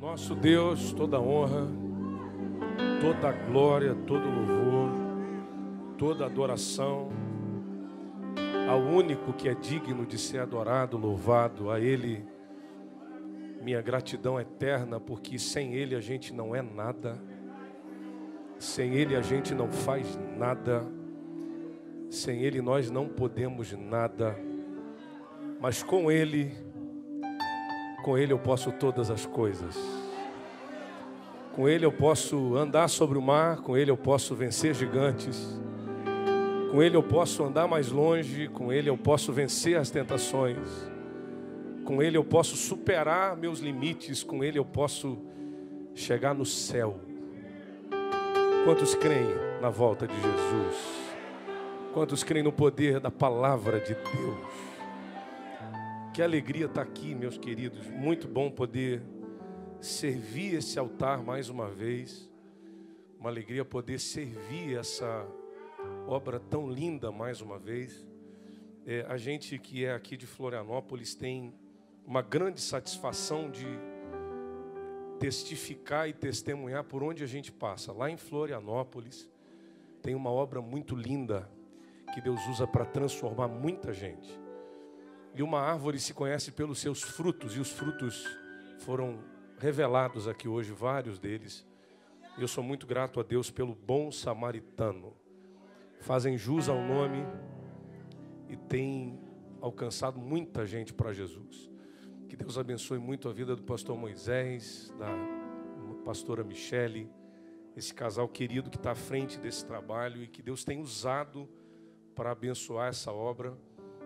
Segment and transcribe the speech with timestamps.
[0.00, 1.68] nosso Deus toda honra,
[3.02, 4.90] toda glória, todo louvor,
[5.98, 7.10] toda adoração
[8.68, 12.24] ao único que é digno de ser adorado, louvado, a Ele
[13.60, 17.20] minha gratidão eterna, porque sem Ele a gente não é nada,
[18.58, 20.86] sem Ele a gente não faz nada,
[22.08, 24.34] sem Ele nós não podemos nada,
[25.60, 26.69] mas com Ele,
[28.00, 29.76] com Ele eu posso todas as coisas.
[31.52, 35.60] Com Ele eu posso andar sobre o mar, com Ele eu posso vencer gigantes,
[36.70, 40.90] com Ele eu posso andar mais longe, com Ele eu posso vencer as tentações.
[41.84, 45.18] Com Ele eu posso superar meus limites, com Ele eu posso
[45.94, 47.00] chegar no céu.
[48.64, 50.76] Quantos creem na volta de Jesus?
[51.92, 54.69] Quantos creem no poder da palavra de Deus?
[56.12, 57.86] Que alegria estar aqui, meus queridos.
[57.86, 59.00] Muito bom poder
[59.80, 62.28] servir esse altar mais uma vez.
[63.16, 65.24] Uma alegria poder servir essa
[66.08, 68.04] obra tão linda mais uma vez.
[68.84, 71.54] É, a gente que é aqui de Florianópolis tem
[72.04, 73.68] uma grande satisfação de
[75.20, 77.92] testificar e testemunhar por onde a gente passa.
[77.92, 79.30] Lá em Florianópolis
[80.02, 81.48] tem uma obra muito linda
[82.12, 84.40] que Deus usa para transformar muita gente.
[85.34, 88.26] E uma árvore se conhece pelos seus frutos, e os frutos
[88.80, 89.22] foram
[89.58, 91.66] revelados aqui hoje, vários deles.
[92.38, 95.14] Eu sou muito grato a Deus pelo bom samaritano.
[96.00, 97.24] Fazem jus ao nome
[98.48, 99.20] e tem
[99.60, 101.70] alcançado muita gente para Jesus.
[102.28, 105.08] Que Deus abençoe muito a vida do pastor Moisés, da
[106.04, 107.10] pastora Michele,
[107.76, 111.48] esse casal querido que está à frente desse trabalho e que Deus tem usado
[112.14, 113.56] para abençoar essa obra.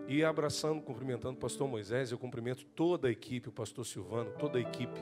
[0.06, 4.58] E abraçando, cumprimentando o pastor Moisés, eu cumprimento toda a equipe, o pastor Silvano, toda
[4.58, 5.00] a equipe,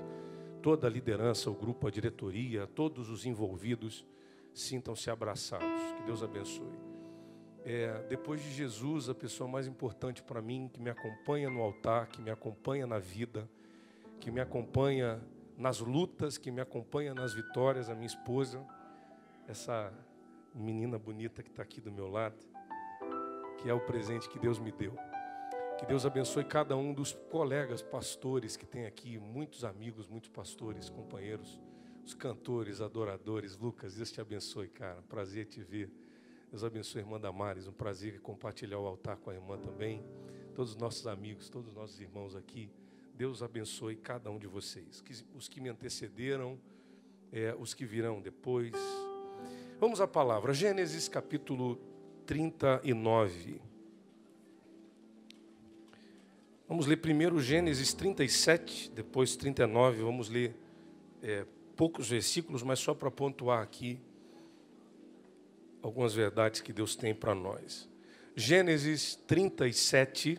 [0.62, 4.06] toda a liderança, o grupo, a diretoria, todos os envolvidos,
[4.54, 5.66] sintam-se abraçados.
[5.96, 6.70] Que Deus abençoe.
[7.64, 12.06] É, depois de Jesus, a pessoa mais importante para mim, que me acompanha no altar,
[12.06, 13.48] que me acompanha na vida,
[14.20, 15.20] que me acompanha
[15.58, 18.64] nas lutas, que me acompanha nas vitórias, a minha esposa,
[19.48, 19.92] essa
[20.54, 22.36] menina bonita que está aqui do meu lado,
[23.62, 24.92] que é o presente que Deus me deu.
[25.78, 30.90] Que Deus abençoe cada um dos colegas pastores que tem aqui, muitos amigos, muitos pastores,
[30.90, 31.60] companheiros,
[32.04, 33.56] os cantores, adoradores.
[33.56, 35.00] Lucas, Deus te abençoe, cara.
[35.02, 35.88] Prazer te ver.
[36.50, 40.04] Deus abençoe a irmã Damares, um prazer compartilhar o altar com a irmã também.
[40.56, 42.68] Todos os nossos amigos, todos os nossos irmãos aqui.
[43.14, 45.04] Deus abençoe cada um de vocês.
[45.36, 46.58] Os que me antecederam,
[47.30, 48.72] é, os que virão depois.
[49.78, 50.52] Vamos à palavra.
[50.52, 51.91] Gênesis capítulo
[52.26, 53.60] 39.
[56.68, 60.02] Vamos ler primeiro Gênesis 37, depois 39.
[60.02, 60.56] Vamos ler
[61.22, 61.44] é,
[61.76, 64.00] poucos versículos, mas só para pontuar aqui
[65.82, 67.88] algumas verdades que Deus tem para nós.
[68.34, 70.38] Gênesis 37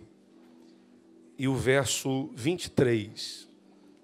[1.38, 3.48] e o verso 23.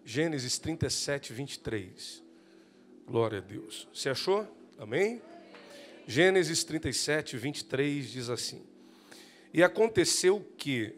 [0.06, 2.24] Gênesis 37, 23.
[3.08, 3.88] Glória a Deus.
[3.94, 4.48] Você achou?
[4.78, 5.22] Amém?
[6.12, 8.64] Gênesis 37, 23 diz assim:
[9.54, 10.96] E aconteceu que,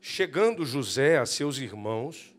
[0.00, 2.32] chegando José a seus irmãos,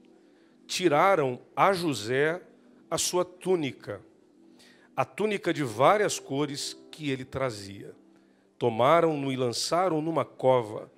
[0.65, 2.41] tiraram a José
[2.89, 4.01] a sua túnica,
[4.95, 7.93] a túnica de várias cores que ele trazia.
[8.57, 10.89] Tomaram-no e lançaram numa cova.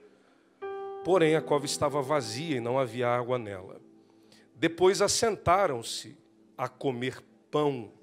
[1.03, 3.81] Porém, a cova estava vazia e não havia água nela.
[4.53, 6.15] Depois assentaram-se
[6.55, 7.19] a comer
[7.49, 7.94] pão.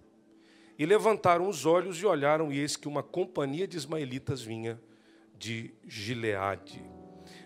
[0.78, 4.80] E levantaram os olhos e olharam, e eis que uma companhia de ismaelitas vinha
[5.38, 6.82] de Gileade.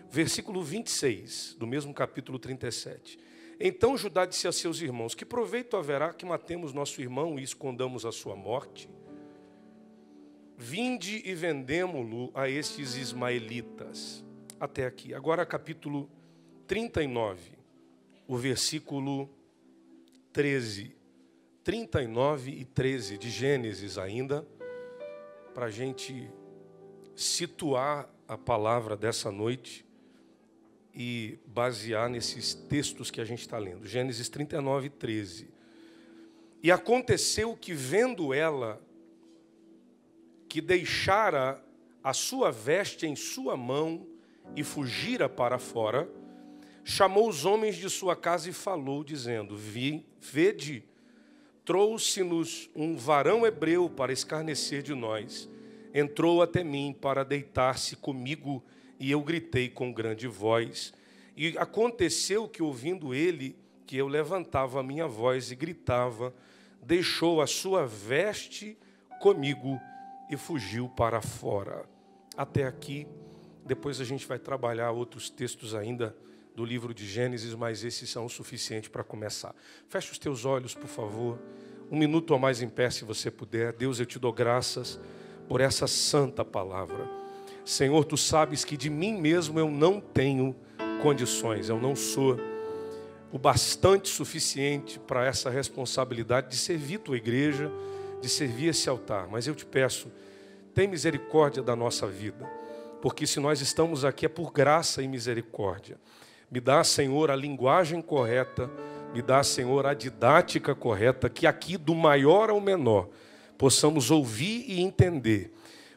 [0.09, 3.19] Versículo 26, do mesmo capítulo 37.
[3.59, 8.05] Então Judá disse a seus irmãos: Que proveito haverá que matemos nosso irmão e escondamos
[8.05, 8.89] a sua morte?
[10.57, 14.23] Vinde e vendemo-lo a estes ismaelitas.
[14.59, 15.13] Até aqui.
[15.13, 16.09] Agora, capítulo
[16.65, 17.51] 39,
[18.27, 19.29] o versículo
[20.33, 20.96] 13.
[21.67, 24.47] 39 e 13 de Gênesis ainda,
[25.53, 26.31] para a gente
[27.13, 29.85] situar a palavra dessa noite
[30.95, 33.85] e basear nesses textos que a gente está lendo.
[33.85, 35.49] Gênesis 39, 13.
[36.63, 38.81] E aconteceu que, vendo ela
[40.47, 41.61] que deixara
[42.01, 44.07] a sua veste em sua mão
[44.55, 46.09] e fugira para fora,
[46.85, 50.87] chamou os homens de sua casa e falou, dizendo: Vi, vede,
[51.67, 55.49] trouxe-nos um varão hebreu para escarnecer de nós.
[55.93, 58.63] Entrou até mim para deitar-se comigo,
[58.97, 60.93] e eu gritei com grande voz.
[61.35, 63.53] E aconteceu que, ouvindo ele
[63.85, 66.33] que eu levantava a minha voz e gritava,
[66.81, 68.77] deixou a sua veste
[69.19, 69.77] comigo
[70.29, 71.83] e fugiu para fora.
[72.37, 73.05] Até aqui,
[73.65, 76.15] depois a gente vai trabalhar outros textos ainda
[76.57, 79.53] do livro de Gênesis, mas esses são o suficiente para começar.
[79.87, 81.37] Feche os teus olhos, por favor.
[81.91, 83.73] Um minuto ou mais em pé, se você puder.
[83.73, 84.99] Deus, eu te dou graças
[85.47, 87.07] por essa santa palavra.
[87.63, 90.55] Senhor, tu sabes que de mim mesmo eu não tenho
[91.03, 92.39] condições, eu não sou
[93.31, 97.71] o bastante suficiente para essa responsabilidade de servir tua igreja,
[98.19, 99.27] de servir esse altar.
[99.27, 100.11] Mas eu te peço,
[100.73, 102.49] tem misericórdia da nossa vida,
[102.99, 105.99] porque se nós estamos aqui é por graça e misericórdia.
[106.49, 108.71] Me dá, Senhor, a linguagem correta,
[109.13, 113.09] me dá, Senhor, a didática correta, que aqui do maior ao menor
[113.57, 115.51] possamos ouvir e entender,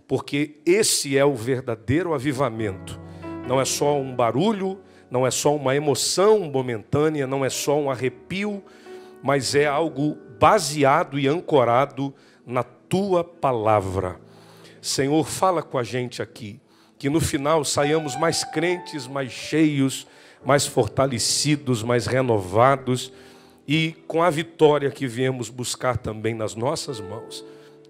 [0.09, 2.99] porque esse é o verdadeiro avivamento.
[3.47, 7.89] Não é só um barulho, não é só uma emoção momentânea, não é só um
[7.89, 8.61] arrepio,
[9.23, 12.13] mas é algo baseado e ancorado
[12.45, 14.21] na tua palavra.
[14.83, 16.61] Senhor, fala com a gente aqui,
[16.99, 20.09] que no final saiamos mais crentes, mais cheios,
[20.45, 23.13] mais fortalecidos, mais renovados
[23.67, 27.45] e com a vitória que viemos buscar também nas nossas mãos.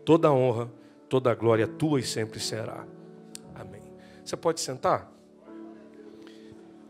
[0.05, 0.70] Toda a honra,
[1.08, 2.85] toda a glória tua e sempre será.
[3.55, 3.82] Amém.
[4.25, 5.11] Você pode sentar?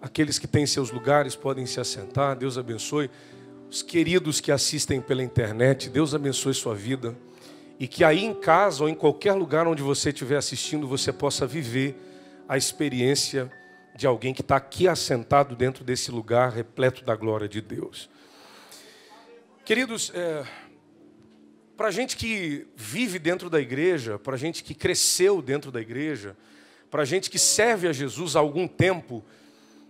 [0.01, 2.37] Aqueles que têm seus lugares podem se assentar.
[2.37, 3.11] Deus abençoe.
[3.69, 7.15] Os queridos que assistem pela internet, Deus abençoe sua vida.
[7.79, 11.47] E que aí em casa ou em qualquer lugar onde você estiver assistindo, você possa
[11.47, 11.97] viver
[12.49, 13.51] a experiência
[14.01, 18.09] de alguém que está aqui assentado dentro desse lugar repleto da glória de Deus.
[19.63, 20.43] Queridos, é,
[21.77, 25.83] para a gente que vive dentro da igreja, para a gente que cresceu dentro da
[25.83, 26.35] igreja,
[26.91, 29.23] para a gente que serve a Jesus há algum tempo,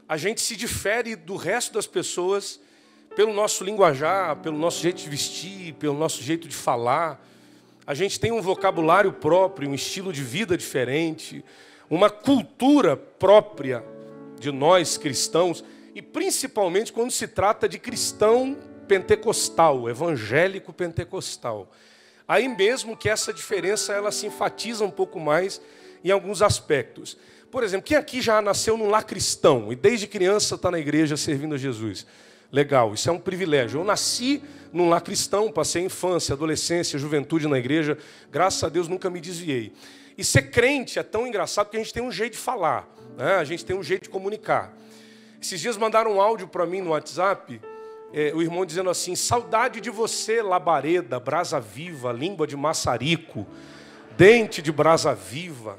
[0.09, 2.59] a gente se difere do resto das pessoas
[3.15, 7.25] pelo nosso linguajar, pelo nosso jeito de vestir, pelo nosso jeito de falar.
[7.87, 11.45] A gente tem um vocabulário próprio, um estilo de vida diferente,
[11.89, 13.85] uma cultura própria
[14.41, 15.63] de nós cristãos,
[15.95, 18.57] e principalmente quando se trata de cristão
[18.89, 21.71] pentecostal, evangélico pentecostal.
[22.27, 25.61] Aí mesmo que essa diferença ela se enfatiza um pouco mais
[26.03, 27.17] em alguns aspectos.
[27.51, 31.17] Por exemplo, quem aqui já nasceu num lar cristão e desde criança está na igreja
[31.17, 32.07] servindo a Jesus?
[32.53, 33.81] Legal, isso é um privilégio.
[33.81, 34.43] Eu nasci
[34.73, 37.97] num lar cristão, passei infância, adolescência, juventude na igreja,
[38.31, 39.73] graças a Deus nunca me desviei.
[40.19, 43.37] E ser crente é tão engraçado porque a gente tem um jeito de falar, né?
[43.37, 44.77] a gente tem um jeito de comunicar.
[45.41, 47.61] Esses dias mandaram um áudio para mim no WhatsApp,
[48.13, 53.47] é, o irmão dizendo assim: saudade de você, labareda, brasa viva, língua de maçarico,
[54.17, 55.79] dente de brasa viva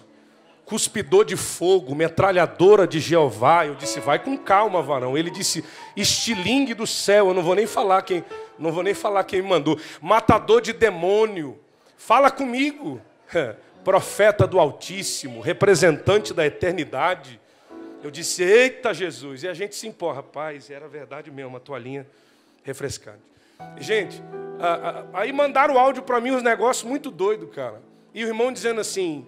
[0.71, 3.65] cuspidor de fogo, metralhadora de Jeová.
[3.65, 5.17] Eu disse, vai com calma, varão.
[5.17, 5.65] Ele disse,
[5.97, 7.27] estilingue do céu.
[7.27, 8.23] Eu não vou nem falar quem,
[8.57, 9.77] não vou nem falar quem me mandou.
[10.01, 11.59] Matador de demônio.
[11.97, 13.01] Fala comigo.
[13.83, 17.37] Profeta do Altíssimo, representante da eternidade.
[18.01, 19.43] Eu disse, eita Jesus.
[19.43, 22.07] E a gente se empurra, rapaz, era verdade mesmo, uma toalhinha
[22.63, 23.19] refrescante.
[23.77, 24.23] Gente,
[25.11, 27.81] aí mandaram o áudio para mim uns negócios muito doidos, cara.
[28.13, 29.25] E o irmão dizendo assim,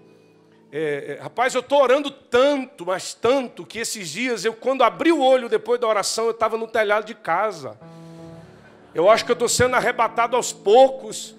[0.76, 5.12] é, é, rapaz, eu estou orando tanto, mas tanto, que esses dias, eu quando abri
[5.12, 7.78] o olho depois da oração, eu estava no telhado de casa.
[8.96, 11.36] Eu acho que eu estou sendo arrebatado aos poucos.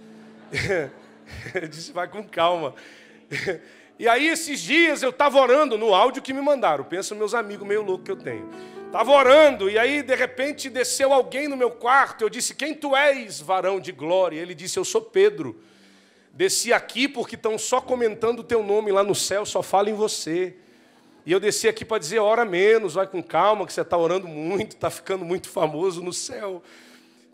[1.52, 2.76] eu disse, vai com calma.
[3.98, 6.84] E aí, esses dias, eu estava orando no áudio que me mandaram.
[6.84, 8.48] Pensa meus amigos meio loucos que eu tenho.
[8.86, 12.22] Estava orando, e aí, de repente, desceu alguém no meu quarto.
[12.22, 14.40] Eu disse, quem tu és, varão de glória?
[14.40, 15.60] Ele disse, eu sou Pedro.
[16.34, 19.94] Desci aqui porque estão só comentando o teu nome lá no céu, só fala em
[19.94, 20.56] você.
[21.24, 24.26] E eu desci aqui para dizer, ora menos, vai com calma, que você está orando
[24.26, 26.60] muito, está ficando muito famoso no céu.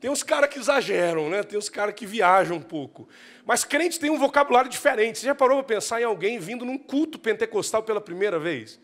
[0.00, 1.42] Tem uns caras que exageram, né?
[1.42, 3.08] tem uns caras que viajam um pouco.
[3.44, 5.18] Mas crente tem um vocabulário diferente.
[5.18, 8.78] Você já parou para pensar em alguém vindo num culto pentecostal pela primeira vez?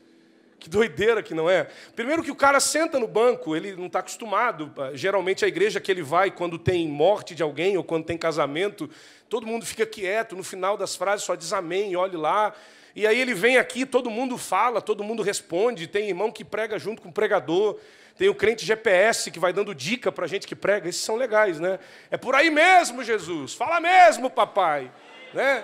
[0.58, 1.68] Que doideira que não é.
[1.94, 4.72] Primeiro que o cara senta no banco, ele não está acostumado.
[4.94, 8.88] Geralmente a igreja que ele vai quando tem morte de alguém ou quando tem casamento,
[9.28, 12.52] todo mundo fica quieto, no final das frases só diz amém, olhe lá.
[12.94, 15.86] E aí ele vem aqui, todo mundo fala, todo mundo responde.
[15.86, 17.78] Tem irmão que prega junto com o pregador.
[18.16, 20.88] Tem o crente GPS que vai dando dica para a gente que prega.
[20.88, 21.78] Esses são legais, né?
[22.10, 23.52] É por aí mesmo, Jesus.
[23.52, 24.90] Fala mesmo, papai.
[25.34, 25.62] Né?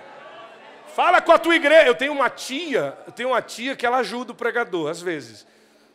[0.93, 1.87] Fala com a tua igreja.
[1.87, 5.47] Eu tenho uma tia, eu tenho uma tia que ela ajuda o pregador, às vezes.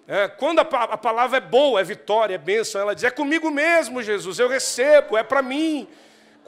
[0.09, 3.49] É, quando a, a, palavra é boa, é vitória, é bênção, ela diz: é comigo
[3.49, 5.87] mesmo, Jesus, eu recebo, é para mim.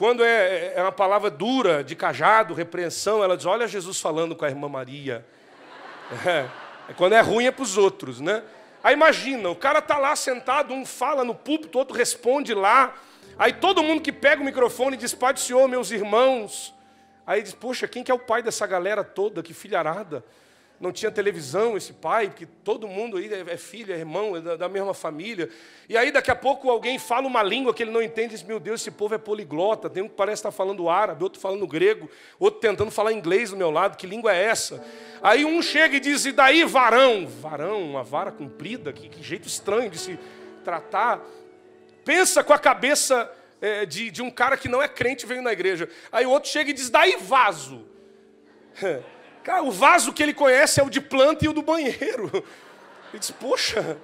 [0.00, 4.46] Quando é, é uma palavra dura, de cajado, repreensão, ela diz: olha Jesus falando com
[4.46, 5.22] a irmã Maria.
[6.26, 6.48] É,
[6.88, 8.42] é quando é ruim é para os outros, né?
[8.82, 12.94] Aí imagina, o cara tá lá sentado, um fala no púlpito, outro responde lá.
[13.38, 16.74] Aí todo mundo que pega o microfone diz, Pai do Senhor, meus irmãos.
[17.26, 19.42] Aí diz, poxa, quem que é o pai dessa galera toda?
[19.42, 20.24] Que filharada
[20.80, 24.66] não tinha televisão, esse pai, porque todo mundo aí é filho, é irmão, é da,
[24.66, 25.50] mesma família.
[25.86, 28.42] E aí daqui a pouco alguém fala uma língua que ele não entende e diz,
[28.42, 29.90] meu Deus, esse povo é poliglota.
[29.90, 32.08] Tem um que parece estar falando árabe, outro falando grego,
[32.38, 34.82] outro tentando falar inglês do meu lado, que língua é essa?
[35.22, 37.26] Aí um chega e diz, e daí varão?
[37.26, 40.18] Varão, uma vara comprida, que, que jeito estranho de se
[40.64, 41.20] tratar.
[42.06, 45.52] Pensa com a cabeça é, de, de um cara que não é crente veio na
[45.52, 45.90] igreja.
[46.10, 47.84] Aí o outro chega e diz, daí vaso.
[49.42, 52.30] Cara, o vaso que ele conhece é o de planta e o do banheiro.
[53.12, 53.96] Ele diz, poxa,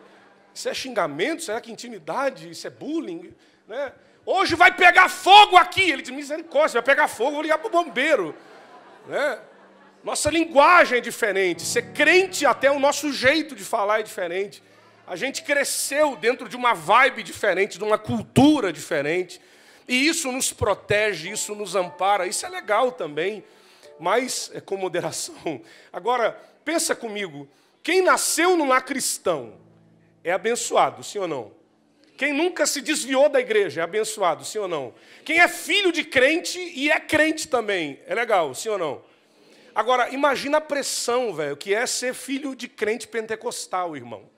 [0.55, 3.35] isso é xingamento, será que intimidade, isso é bullying?
[3.69, 3.93] Né?
[4.25, 5.91] Hoje vai pegar fogo aqui.
[5.91, 8.35] Ele diz, misericórdia, vai pegar fogo, vou ligar para o bombeiro.
[9.07, 9.39] Né?
[10.03, 11.63] Nossa linguagem é diferente.
[11.63, 14.63] Ser crente, até o nosso jeito de falar é diferente.
[15.07, 19.41] A gente cresceu dentro de uma vibe diferente, de uma cultura diferente.
[19.87, 22.27] E isso nos protege, isso nos ampara.
[22.27, 23.45] Isso é legal também
[23.99, 25.61] mas é com moderação.
[25.93, 26.33] Agora,
[26.65, 27.49] pensa comigo,
[27.83, 29.55] quem nasceu no lar cristão
[30.25, 31.53] é abençoado, sim ou não?
[32.17, 34.95] Quem nunca se desviou da igreja é abençoado, sim ou não?
[35.25, 39.05] Quem é filho de crente e é crente também, é legal, sim ou não?
[39.75, 44.29] Agora, imagina a pressão, velho, que é ser filho de crente pentecostal, irmão.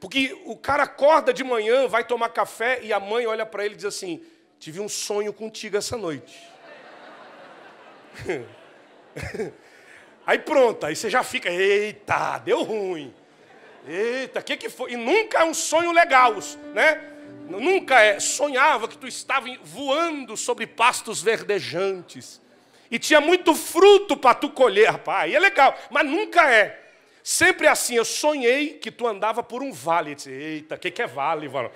[0.00, 3.74] Porque o cara acorda de manhã, vai tomar café e a mãe olha para ele
[3.74, 4.22] e diz assim:
[4.58, 6.36] Tive um sonho contigo essa noite.
[10.26, 13.14] Aí pronto, aí você já fica, eita, deu ruim.
[13.86, 14.92] Eita, o que, que foi?
[14.92, 16.34] E nunca é um sonho legal,
[16.72, 17.10] né?
[17.46, 18.18] Nunca é.
[18.18, 22.40] Sonhava que tu estava voando sobre pastos verdejantes.
[22.90, 25.30] E tinha muito fruto para tu colher, rapaz.
[25.30, 26.80] E é legal, mas nunca é.
[27.22, 30.16] Sempre assim, eu sonhei que tu andava por um vale.
[30.26, 31.70] Eita, o que, que é vale, mano?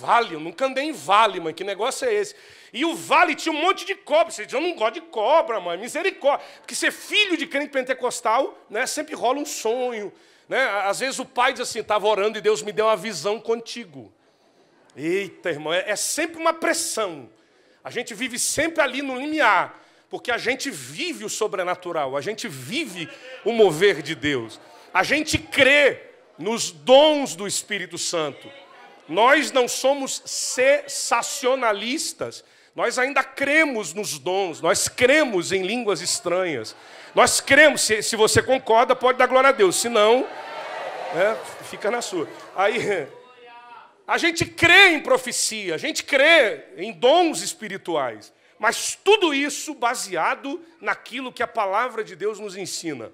[0.00, 2.34] Vale, eu nunca andei em vale, mãe, que negócio é esse?
[2.74, 4.32] E o vale tinha um monte de cobra.
[4.32, 6.44] Você diz, eu não gosto de cobra, mãe, misericórdia.
[6.58, 10.12] Porque ser filho de crente pentecostal, né, sempre rola um sonho.
[10.48, 10.60] Né?
[10.82, 14.12] Às vezes o pai diz assim, estava orando e Deus me deu uma visão contigo.
[14.96, 17.30] Eita, irmão, é, é sempre uma pressão.
[17.84, 22.48] A gente vive sempre ali no limiar, porque a gente vive o sobrenatural, a gente
[22.48, 23.08] vive
[23.44, 24.60] o mover de Deus.
[24.92, 26.02] A gente crê
[26.36, 28.50] nos dons do Espírito Santo.
[29.08, 32.42] Nós não somos sensacionalistas,
[32.74, 36.74] nós ainda cremos nos dons, nós cremos em línguas estranhas.
[37.14, 40.26] Nós cremos, se, se você concorda, pode dar glória a Deus, se não,
[41.14, 42.28] é, fica na sua.
[42.56, 43.06] Aí,
[44.04, 50.60] a gente crê em profecia, a gente crê em dons espirituais, mas tudo isso baseado
[50.80, 53.12] naquilo que a palavra de Deus nos ensina.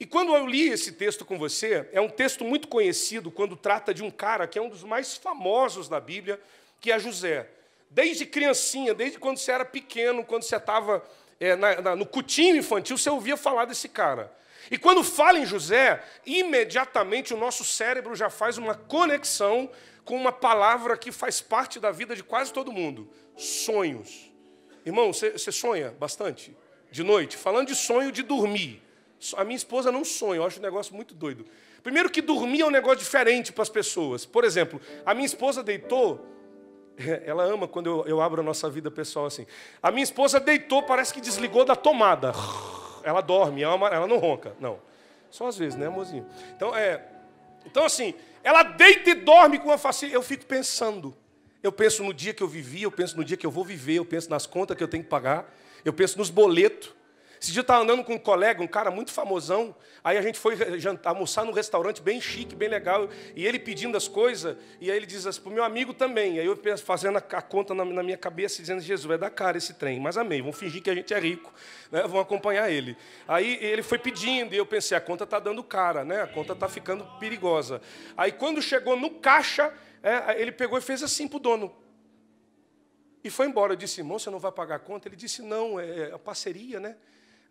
[0.00, 3.92] E quando eu li esse texto com você, é um texto muito conhecido quando trata
[3.92, 6.40] de um cara que é um dos mais famosos da Bíblia,
[6.80, 7.46] que é José.
[7.92, 11.04] Desde criancinha, desde quando você era pequeno, quando você estava
[11.38, 11.54] é,
[11.94, 14.32] no cutinho infantil, você ouvia falar desse cara.
[14.70, 19.70] E quando fala em José, imediatamente o nosso cérebro já faz uma conexão
[20.06, 24.32] com uma palavra que faz parte da vida de quase todo mundo: sonhos.
[24.86, 26.56] Irmão, você, você sonha bastante?
[26.90, 27.36] De noite?
[27.36, 28.82] Falando de sonho de dormir.
[29.36, 31.44] A minha esposa não sonha, eu acho um negócio muito doido.
[31.82, 34.24] Primeiro que dormir é um negócio diferente para as pessoas.
[34.24, 36.32] Por exemplo, a minha esposa deitou
[37.24, 39.46] Ela ama quando eu, eu abro a nossa vida pessoal assim.
[39.82, 42.32] A minha esposa deitou, parece que desligou da tomada.
[43.04, 44.54] Ela dorme, ela, ela não ronca.
[44.60, 44.78] Não.
[45.28, 46.24] Só às vezes, né, amorzinho?
[46.54, 47.04] Então, é,
[47.66, 50.14] então, assim, ela deita e dorme com uma facilidade.
[50.14, 51.12] Eu fico pensando.
[51.62, 53.94] Eu penso no dia que eu vivi, eu penso no dia que eu vou viver,
[53.94, 55.52] eu penso nas contas que eu tenho que pagar,
[55.84, 56.92] eu penso nos boletos.
[57.42, 59.74] Esse dia eu estava andando com um colega, um cara muito famosão.
[60.04, 63.08] Aí a gente foi jantar, almoçar num restaurante bem chique, bem legal.
[63.34, 64.56] E ele pedindo as coisas.
[64.80, 66.38] E aí ele diz assim, para o meu amigo também.
[66.38, 69.98] Aí eu fazendo a, conta na, minha cabeça, dizendo, Jesus, vai dar cara esse trem.
[69.98, 71.52] Mas amém, vamos fingir que a gente é rico.
[71.90, 72.02] Né?
[72.02, 72.96] Vamos acompanhar ele.
[73.26, 74.54] Aí ele foi pedindo.
[74.54, 76.22] E eu pensei, a conta está dando cara, né?
[76.22, 77.82] a conta está ficando perigosa.
[78.16, 81.74] Aí quando chegou no caixa, é, ele pegou e fez assim para o dono.
[83.24, 83.72] E foi embora.
[83.72, 85.08] Eu disse, irmão, você não vai pagar a conta?
[85.08, 86.94] Ele disse, não, é a parceria, né?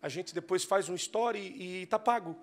[0.02, 2.36] A gente depois faz um story e está pago.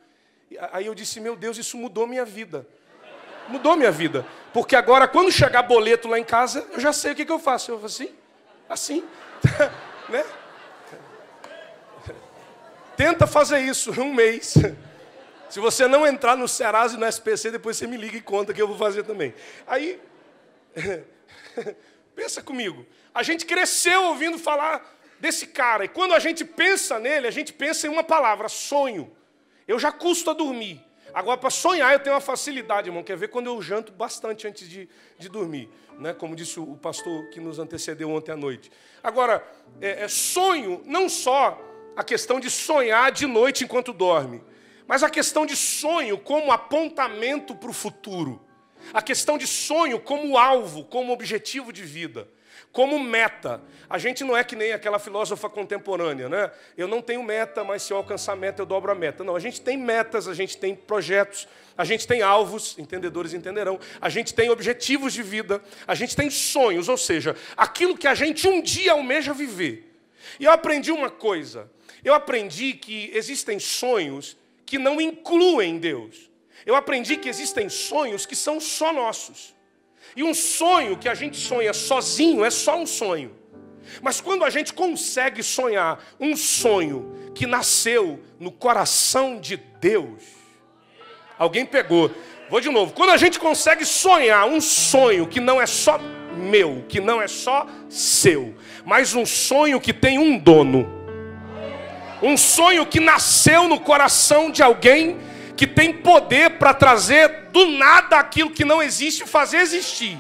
[0.72, 2.66] Aí eu disse, meu Deus, isso mudou minha vida.
[3.50, 4.26] Mudou minha vida.
[4.54, 7.38] Porque agora, quando chegar boleto lá em casa, eu já sei o que, que eu
[7.38, 7.72] faço.
[7.72, 8.16] Eu faço assim,
[8.70, 9.04] assim.
[10.08, 10.26] né?
[12.96, 14.56] Tenta fazer isso um mês.
[15.50, 18.54] Se você não entrar no Serasa e no SPC, depois você me liga e conta
[18.54, 19.34] que eu vou fazer também.
[19.68, 20.00] Aí,
[22.16, 22.86] pensa comigo.
[23.14, 25.86] A gente cresceu ouvindo falar desse cara.
[25.86, 29.12] E quando a gente pensa nele, a gente pensa em uma palavra: sonho.
[29.68, 30.84] Eu já custo a dormir.
[31.14, 33.04] Agora, para sonhar, eu tenho uma facilidade, irmão.
[33.04, 36.14] Quer ver quando eu janto bastante antes de, de dormir, né?
[36.14, 38.72] como disse o pastor que nos antecedeu ontem à noite.
[39.04, 39.44] Agora,
[39.82, 41.60] é, é sonho, não só
[41.96, 44.44] a questão de sonhar de noite enquanto dorme,
[44.88, 48.40] mas a questão de sonho como apontamento para o futuro.
[48.94, 52.28] A questão de sonho como alvo, como objetivo de vida
[52.72, 53.62] como meta.
[53.90, 56.52] A gente não é que nem aquela filósofa contemporânea, né?
[56.78, 59.24] Eu não tenho meta, mas se eu alcançar a meta, eu dobro a meta.
[59.24, 61.48] Não, a gente tem metas, a gente tem projetos,
[61.78, 66.30] a gente tem alvos, entendedores entenderão, a gente tem objetivos de vida, a gente tem
[66.30, 69.92] sonhos, ou seja, aquilo que a gente um dia almeja viver.
[70.40, 71.70] E eu aprendi uma coisa,
[72.04, 76.30] eu aprendi que existem sonhos que não incluem Deus.
[76.66, 79.56] Eu aprendi que existem sonhos que são só nossos.
[80.16, 83.36] E um sonho que a gente sonha sozinho é só um sonho.
[84.02, 90.24] Mas quando a gente consegue sonhar um sonho que nasceu no coração de Deus,
[91.38, 92.12] alguém pegou.
[92.50, 92.94] Vou de novo.
[92.94, 96.00] Quando a gente consegue sonhar um sonho que não é só
[96.36, 100.88] meu, que não é só seu, mas um sonho que tem um dono,
[102.22, 105.18] um sonho que nasceu no coração de alguém
[105.60, 110.18] que tem poder para trazer do nada aquilo que não existe e fazer existir.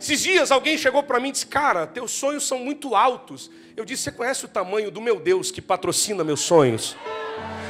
[0.00, 3.48] Esses dias alguém chegou para mim e disse: Cara, teus sonhos são muito altos.
[3.76, 6.96] Eu disse: Você conhece o tamanho do meu Deus que patrocina meus sonhos?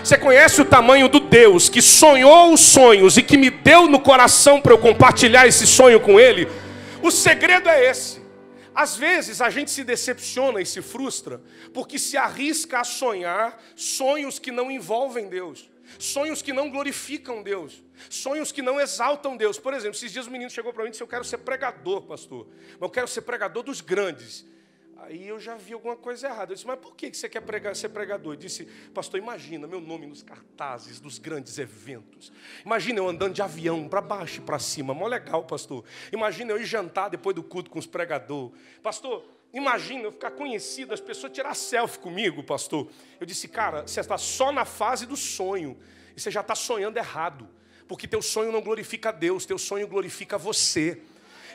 [0.02, 4.00] Você conhece o tamanho do Deus que sonhou os sonhos e que me deu no
[4.00, 6.48] coração para eu compartilhar esse sonho com Ele?
[7.02, 8.21] O segredo é esse.
[8.74, 11.42] Às vezes a gente se decepciona e se frustra
[11.74, 17.82] porque se arrisca a sonhar sonhos que não envolvem Deus, sonhos que não glorificam Deus,
[18.08, 19.58] sonhos que não exaltam Deus.
[19.58, 22.02] Por exemplo, esses dias o menino chegou para mim e disse: Eu quero ser pregador,
[22.02, 24.44] pastor, mas eu quero ser pregador dos grandes.
[25.02, 26.52] Aí eu já vi alguma coisa errada.
[26.52, 28.34] Eu disse, mas por que você quer pregar, ser pregador?
[28.34, 32.32] Eu disse, pastor, imagina meu nome nos cartazes dos grandes eventos.
[32.64, 34.94] Imagina eu andando de avião para baixo e para cima.
[34.94, 35.84] Mó legal, pastor.
[36.12, 38.56] Imagina eu ir jantar depois do culto com os pregadores.
[38.80, 42.88] Pastor, imagina eu ficar conhecido, as pessoas tirar selfie comigo, pastor.
[43.18, 45.76] Eu disse, cara, você está só na fase do sonho.
[46.16, 47.48] E você já está sonhando errado.
[47.88, 51.02] Porque teu sonho não glorifica a Deus, teu sonho glorifica você.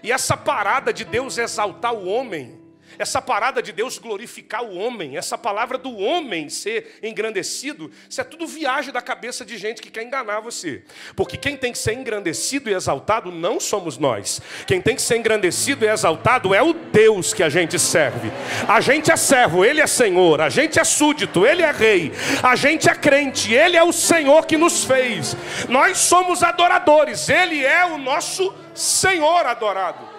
[0.04, 2.67] E essa parada de Deus exaltar o homem
[2.98, 8.24] essa parada de Deus glorificar o homem, essa palavra do homem ser engrandecido, isso é
[8.24, 10.84] tudo viagem da cabeça de gente que quer enganar você.
[11.16, 14.42] Porque quem tem que ser engrandecido e exaltado não somos nós.
[14.66, 18.32] Quem tem que ser engrandecido e exaltado é o Deus que a gente serve.
[18.68, 20.42] A gente é servo, ele é Senhor.
[20.42, 22.12] A gente é súdito, ele é rei.
[22.42, 25.36] A gente é crente, ele é o Senhor que nos fez.
[25.70, 30.17] Nós somos adoradores, ele é o nosso Senhor adorado.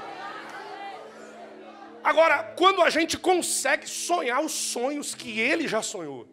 [2.08, 6.26] Agora, quando a gente consegue sonhar os sonhos que ele já sonhou,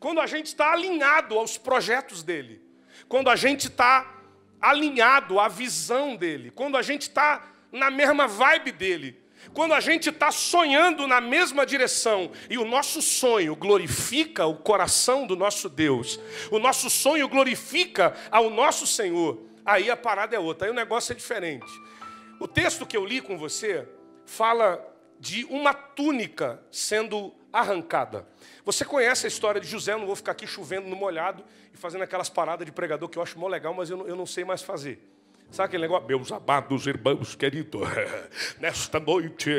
[0.00, 2.60] quando a gente está alinhado aos projetos dele,
[3.08, 4.12] quando a gente está
[4.60, 10.08] alinhado à visão dele, quando a gente está na mesma vibe dele, quando a gente
[10.08, 16.18] está sonhando na mesma direção e o nosso sonho glorifica o coração do nosso Deus,
[16.50, 21.12] o nosso sonho glorifica ao nosso Senhor, aí a parada é outra, aí o negócio
[21.12, 21.70] é diferente.
[22.40, 23.86] O texto que eu li com você
[24.26, 24.84] fala
[25.18, 28.26] de uma túnica sendo arrancada.
[28.64, 32.02] Você conhece a história de José, não vou ficar aqui chovendo no molhado e fazendo
[32.02, 34.44] aquelas paradas de pregador que eu acho mó legal, mas eu não, eu não sei
[34.44, 35.00] mais fazer.
[35.50, 36.08] Sabe aquele negócio?
[36.08, 37.80] Meus amados irmãos queridos,
[38.58, 39.50] nesta noite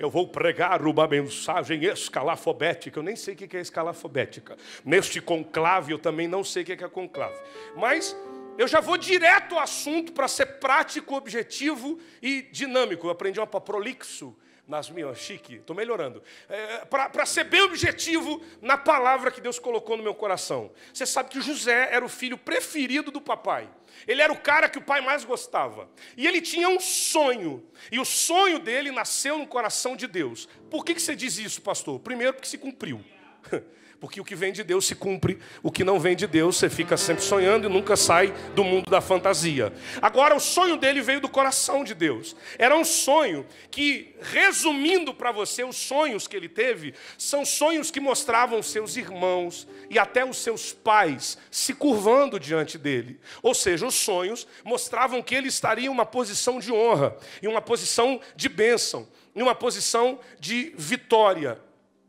[0.00, 2.98] eu vou pregar uma mensagem escalafobética.
[2.98, 4.56] Eu nem sei o que é escalafobética.
[4.84, 7.36] Neste conclave eu também não sei o que é conclave.
[7.76, 8.16] Mas
[8.56, 13.06] eu já vou direto ao assunto para ser prático, objetivo e dinâmico.
[13.06, 14.36] Eu aprendi uma para prolixo
[14.66, 16.22] nas minhas, chique, estou melhorando.
[16.48, 20.72] É, para ser bem objetivo na palavra que Deus colocou no meu coração.
[20.92, 23.68] Você sabe que José era o filho preferido do papai.
[24.06, 25.88] Ele era o cara que o pai mais gostava.
[26.16, 27.62] E ele tinha um sonho.
[27.92, 30.48] E o sonho dele nasceu no coração de Deus.
[30.70, 32.00] Por que, que você diz isso, pastor?
[32.00, 33.04] Primeiro, porque se cumpriu.
[34.04, 36.68] Porque o que vem de Deus se cumpre, o que não vem de Deus você
[36.68, 39.72] fica sempre sonhando e nunca sai do mundo da fantasia.
[40.02, 42.36] Agora, o sonho dele veio do coração de Deus.
[42.58, 47.98] Era um sonho que, resumindo para você os sonhos que ele teve, são sonhos que
[47.98, 53.18] mostravam seus irmãos e até os seus pais se curvando diante dele.
[53.42, 57.62] Ou seja, os sonhos mostravam que ele estaria em uma posição de honra, em uma
[57.62, 61.58] posição de bênção, em uma posição de vitória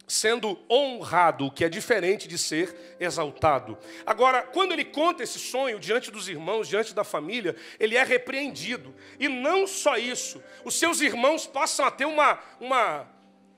[0.08, 3.78] sendo honrado, o que é diferente de ser exaltado.
[4.06, 8.94] Agora, quando ele conta esse sonho diante dos irmãos, diante da família, ele é repreendido.
[9.20, 13.08] E não só isso, os seus irmãos passam a ter uma, uma,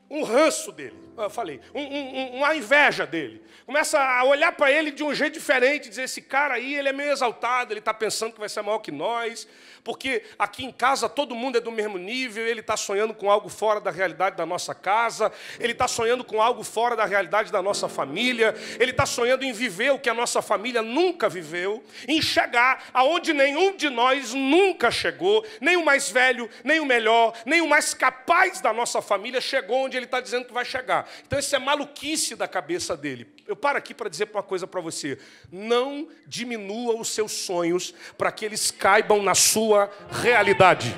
[0.09, 1.06] um ranço dele.
[1.23, 3.41] Eu falei, um, um, uma inveja dele.
[3.65, 6.93] Começa a olhar para ele de um jeito diferente, dizer: esse cara aí, ele é
[6.93, 9.47] meio exaltado, ele está pensando que vai ser maior que nós,
[9.83, 13.49] porque aqui em casa todo mundo é do mesmo nível, ele está sonhando com algo
[13.49, 17.61] fora da realidade da nossa casa, ele está sonhando com algo fora da realidade da
[17.61, 22.21] nossa família, ele está sonhando em viver o que a nossa família nunca viveu, em
[22.21, 27.61] chegar aonde nenhum de nós nunca chegou, nem o mais velho, nem o melhor, nem
[27.61, 31.06] o mais capaz da nossa família chegou onde ele está dizendo que vai chegar.
[31.25, 33.27] Então, isso é maluquice da cabeça dele.
[33.47, 35.17] Eu paro aqui para dizer uma coisa para você:
[35.51, 40.95] não diminua os seus sonhos para que eles caibam na sua realidade.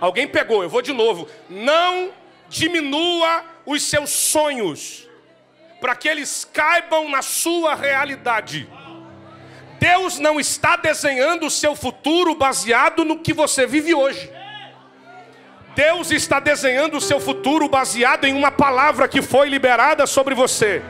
[0.00, 1.28] Alguém pegou, eu vou de novo.
[1.48, 2.12] Não
[2.48, 5.08] diminua os seus sonhos
[5.80, 8.68] para que eles caibam na sua realidade.
[9.78, 14.37] Deus não está desenhando o seu futuro baseado no que você vive hoje.
[15.78, 20.82] Deus está desenhando o seu futuro baseado em uma palavra que foi liberada sobre você.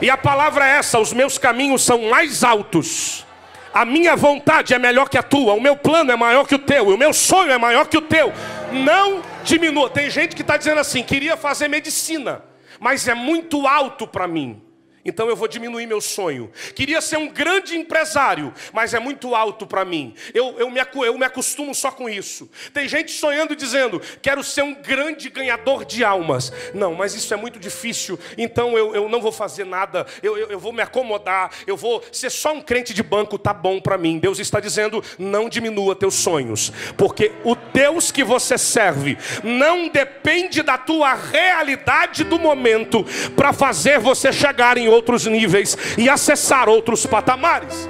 [0.00, 3.26] E a palavra é essa: os meus caminhos são mais altos.
[3.72, 6.58] A minha vontade é melhor que a tua, o meu plano é maior que o
[6.60, 8.32] teu, o meu sonho é maior que o teu.
[8.70, 9.90] Não diminua.
[9.90, 12.44] Tem gente que está dizendo assim: queria fazer medicina,
[12.78, 14.62] mas é muito alto para mim.
[15.04, 16.50] Então eu vou diminuir meu sonho.
[16.74, 20.14] Queria ser um grande empresário, mas é muito alto para mim.
[20.32, 22.48] Eu, eu, me, eu me acostumo só com isso.
[22.72, 26.52] Tem gente sonhando dizendo: quero ser um grande ganhador de almas.
[26.72, 30.06] Não, mas isso é muito difícil, então eu, eu não vou fazer nada.
[30.22, 31.50] Eu, eu, eu vou me acomodar.
[31.66, 34.18] Eu vou ser só um crente de banco, tá bom para mim.
[34.18, 40.62] Deus está dizendo: não diminua teus sonhos, porque o Deus que você serve não depende
[40.62, 43.04] da tua realidade do momento
[43.36, 47.88] para fazer você chegar em outros níveis e acessar outros patamares.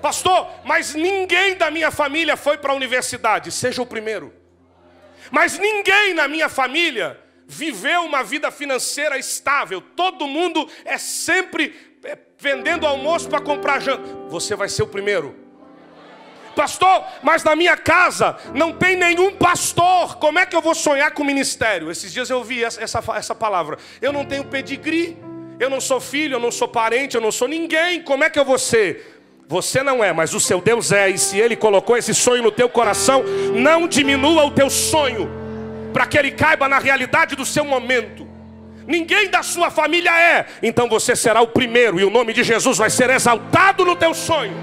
[0.00, 4.32] Pastor, mas ninguém da minha família foi para a universidade, seja o primeiro.
[5.30, 9.80] Mas ninguém na minha família viveu uma vida financeira estável.
[9.80, 14.08] Todo mundo é sempre é, vendendo almoço para comprar janta.
[14.28, 15.36] Você vai ser o primeiro.
[16.56, 20.16] Pastor, mas na minha casa não tem nenhum pastor.
[20.16, 21.90] Como é que eu vou sonhar com ministério?
[21.90, 23.78] Esses dias eu ouvi essa, essa, essa palavra.
[24.00, 25.16] Eu não tenho pedigree.
[25.62, 28.02] Eu não sou filho, eu não sou parente, eu não sou ninguém.
[28.02, 29.22] Como é que eu vou ser?
[29.46, 31.08] Você não é, mas o seu Deus é.
[31.08, 33.22] E se Ele colocou esse sonho no teu coração,
[33.54, 35.30] não diminua o teu sonho,
[35.92, 38.26] para que ele caiba na realidade do seu momento.
[38.88, 42.78] Ninguém da sua família é, então você será o primeiro, e o nome de Jesus
[42.78, 44.56] vai ser exaltado no teu sonho.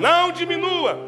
[0.00, 0.98] Não diminua.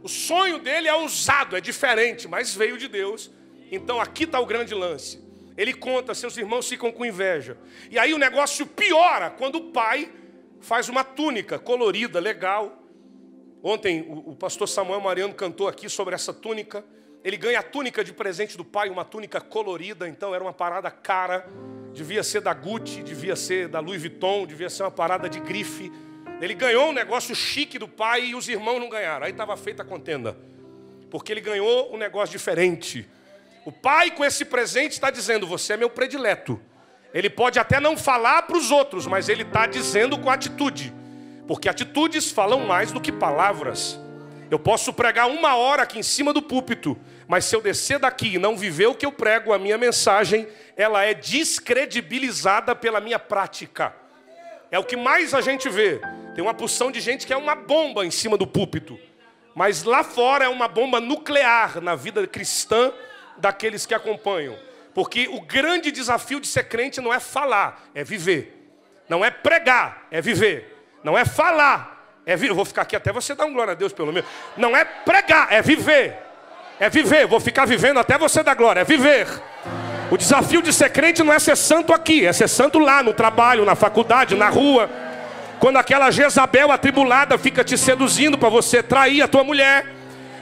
[0.00, 3.32] O sonho dele é ousado, é diferente, mas veio de Deus.
[3.72, 5.26] Então aqui está o grande lance.
[5.58, 7.58] Ele conta, seus irmãos ficam com inveja.
[7.90, 10.08] E aí o negócio piora quando o pai
[10.60, 12.80] faz uma túnica colorida, legal.
[13.60, 16.84] Ontem o, pastor Samuel Mariano cantou aqui sobre essa túnica.
[17.24, 20.92] Ele ganha a túnica de presente do pai, uma túnica colorida, então era uma parada
[20.92, 21.44] cara.
[21.92, 25.90] Devia ser da Gucci, devia ser da Louis Vuitton, devia ser uma parada de grife.
[26.40, 29.26] Ele ganhou um negócio chique do pai e os irmãos não ganharam.
[29.26, 30.36] Aí estava feita a contenda.
[31.10, 33.08] Porque ele ganhou um negócio diferente.
[33.68, 36.58] O pai, com esse presente, está dizendo: Você é meu predileto.
[37.12, 40.90] Ele pode até não falar para os outros, mas ele está dizendo com atitude,
[41.46, 44.00] porque atitudes falam mais do que palavras.
[44.50, 48.36] Eu posso pregar uma hora aqui em cima do púlpito, mas se eu descer daqui
[48.36, 53.18] e não viver o que eu prego, a minha mensagem, ela é descredibilizada pela minha
[53.18, 53.94] prática.
[54.70, 56.00] É o que mais a gente vê.
[56.34, 58.98] Tem uma porção de gente que é uma bomba em cima do púlpito,
[59.54, 62.94] mas lá fora é uma bomba nuclear na vida cristã
[63.38, 64.56] daqueles que acompanham.
[64.94, 68.54] Porque o grande desafio de ser crente não é falar, é viver.
[69.08, 70.76] Não é pregar, é viver.
[71.02, 72.52] Não é falar, é viver.
[72.52, 74.28] Vou ficar aqui até você dar um glória a Deus, pelo menos.
[74.56, 76.16] Não é pregar, é viver.
[76.80, 77.26] É viver.
[77.26, 79.26] Vou ficar vivendo até você dar glória, é viver.
[80.10, 83.12] O desafio de ser crente não é ser santo aqui, é ser santo lá, no
[83.12, 84.90] trabalho, na faculdade, na rua.
[85.58, 89.97] Quando aquela Jezabel atribulada fica te seduzindo para você trair a tua mulher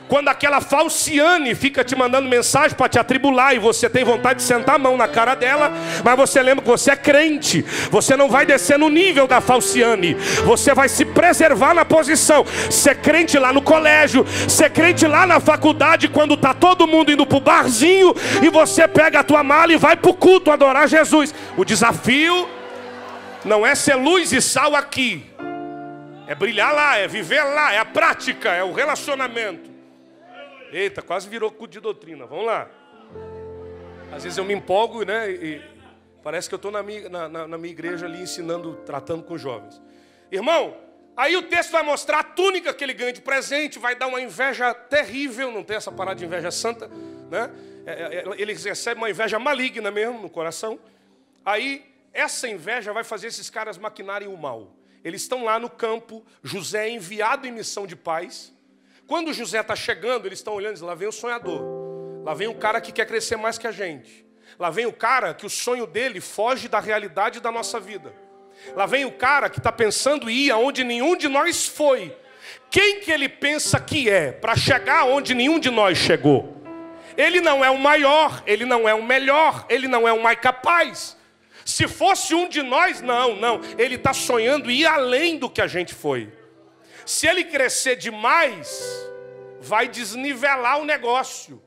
[0.09, 4.45] quando aquela falciane fica te mandando mensagem para te atribular e você tem vontade de
[4.45, 5.73] sentar a mão na cara dela,
[6.05, 10.15] mas você lembra que você é crente, você não vai descer no nível da falciane,
[10.45, 15.41] você vai se preservar na posição, ser crente lá no colégio, ser crente lá na
[15.41, 19.73] faculdade, quando está todo mundo indo para o barzinho e você pega a tua mala
[19.73, 21.35] e vai para o culto adorar Jesus.
[21.57, 22.49] O desafio
[23.45, 25.25] não é ser luz e sal aqui,
[26.27, 29.76] é brilhar lá, é viver lá, é a prática, é o relacionamento.
[30.73, 32.27] Eita, quase virou culto de doutrina.
[32.27, 32.71] Vamos lá.
[34.13, 35.31] Às vezes eu me empolgo, né?
[35.31, 35.63] E
[36.23, 36.83] parece que eu estou na,
[37.29, 39.81] na, na minha igreja ali ensinando, tratando com jovens.
[40.31, 40.77] Irmão,
[41.17, 44.21] Aí o texto vai mostrar a túnica que ele ganha de presente, vai dar uma
[44.21, 46.89] inveja terrível, não tem essa parada de inveja santa,
[47.31, 47.51] né?
[47.87, 50.79] É, é, é, ele recebe uma inveja maligna mesmo no coração.
[51.43, 54.77] Aí essa inveja vai fazer esses caras maquinarem o mal.
[55.03, 58.53] Eles estão lá no campo, José é enviado em missão de paz.
[59.07, 61.63] Quando José está chegando, eles estão olhando e dizem, lá vem o sonhador.
[62.25, 64.27] Lá vem o cara que quer crescer mais que a gente.
[64.59, 68.13] Lá vem o cara que o sonho dele foge da realidade da nossa vida.
[68.75, 72.17] Lá vem o cara que está pensando em ir aonde nenhum de nós foi.
[72.71, 76.57] Quem que ele pensa que é para chegar onde nenhum de nós chegou?
[77.17, 80.39] Ele não é o maior, ele não é o melhor, ele não é o mais
[80.39, 81.17] capaz.
[81.65, 83.61] Se fosse um de nós, não, não.
[83.79, 86.33] Ele está sonhando ir além do que a gente foi.
[87.07, 88.85] Se ele crescer demais,
[89.61, 91.63] vai desnivelar o negócio.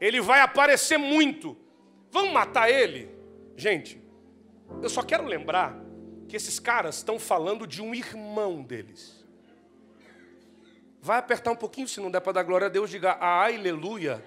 [0.00, 1.54] Ele vai aparecer muito.
[2.10, 3.14] Vamos matar ele?
[3.54, 4.02] Gente,
[4.82, 5.76] eu só quero lembrar
[6.26, 9.22] que esses caras estão falando de um irmão deles.
[11.02, 14.24] Vai apertar um pouquinho, se não der para dar glória a Deus, diga aleluia.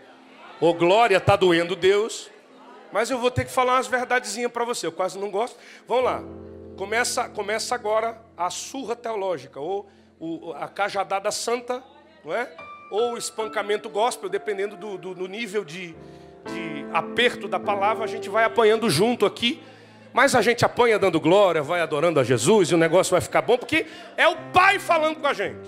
[0.62, 2.30] Ô oh, glória, está doendo Deus.
[2.92, 5.58] Mas eu vou ter que falar umas verdadezinhas para você, eu quase não gosto.
[5.88, 6.24] Vamos lá.
[6.78, 9.90] Começa, começa agora a surra teológica, ou
[10.24, 11.84] o, a cajadada santa,
[12.24, 12.50] não é?
[12.90, 15.96] ou o espancamento gospel, dependendo do, do, do nível de,
[16.46, 19.62] de aperto da palavra, a gente vai apanhando junto aqui.
[20.14, 23.42] Mas a gente apanha dando glória, vai adorando a Jesus e o negócio vai ficar
[23.42, 25.68] bom, porque é o Pai falando com a gente.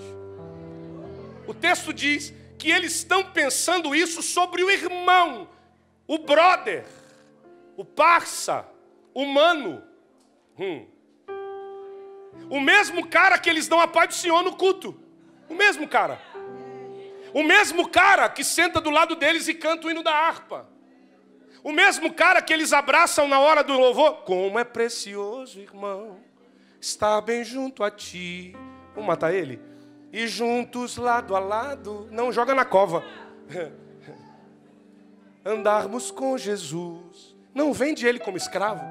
[1.48, 5.48] O texto diz que eles estão pensando isso sobre o irmão,
[6.06, 6.84] o brother,
[7.76, 8.64] o parça,
[9.12, 9.82] o mano.
[10.58, 10.86] Hum.
[12.48, 14.98] O mesmo cara que eles dão a paz do Senhor no culto.
[15.48, 16.20] O mesmo cara.
[17.34, 20.68] O mesmo cara que senta do lado deles e canta o hino da harpa.
[21.62, 24.22] O mesmo cara que eles abraçam na hora do louvor.
[24.22, 26.18] Como é precioso, irmão,
[26.80, 28.56] estar bem junto a ti.
[28.94, 29.60] Vamos matar ele?
[30.12, 32.08] E juntos, lado a lado.
[32.10, 33.04] Não, joga na cova.
[35.44, 37.36] Andarmos com Jesus.
[37.54, 38.84] Não vende ele como escravo.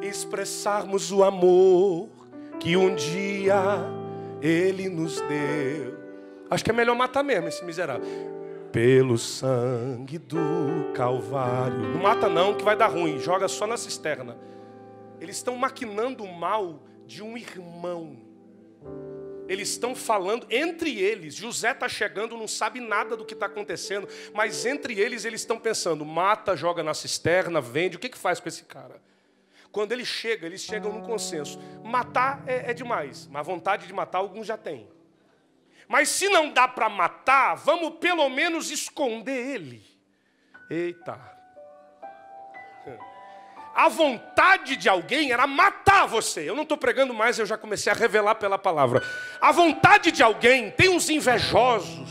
[0.00, 2.21] Expressarmos o amor
[2.60, 3.62] que um dia
[4.40, 5.96] ele nos deu.
[6.50, 8.04] Acho que é melhor matar mesmo esse miserável.
[8.70, 11.78] Pelo sangue do Calvário.
[11.78, 13.18] Não mata não, que vai dar ruim.
[13.18, 14.36] Joga só na cisterna.
[15.20, 18.16] Eles estão maquinando o mal de um irmão.
[19.48, 21.34] Eles estão falando entre eles.
[21.34, 25.58] José está chegando, não sabe nada do que está acontecendo, mas entre eles eles estão
[25.58, 27.96] pensando: mata, joga na cisterna, vende.
[27.96, 29.00] O que, que faz com esse cara?
[29.72, 31.58] Quando ele chega, eles chegam num consenso.
[31.82, 34.86] Matar é, é demais, mas vontade de matar alguns já têm.
[35.88, 39.82] Mas se não dá para matar, vamos pelo menos esconder ele.
[40.70, 41.32] Eita.
[43.74, 46.48] A vontade de alguém era matar você.
[46.48, 49.02] Eu não estou pregando mais, eu já comecei a revelar pela palavra.
[49.40, 52.01] A vontade de alguém tem uns invejosos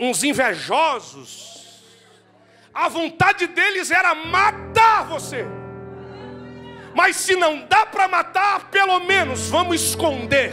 [0.00, 1.82] uns invejosos,
[2.72, 5.44] a vontade deles era matar você.
[6.94, 10.52] Mas se não dá para matar, pelo menos vamos esconder,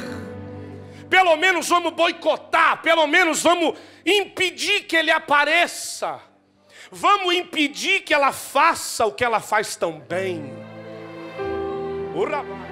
[1.10, 6.20] pelo menos vamos boicotar, pelo menos vamos impedir que ele apareça,
[6.92, 10.54] vamos impedir que ela faça o que ela faz tão bem.
[12.14, 12.67] Urabá.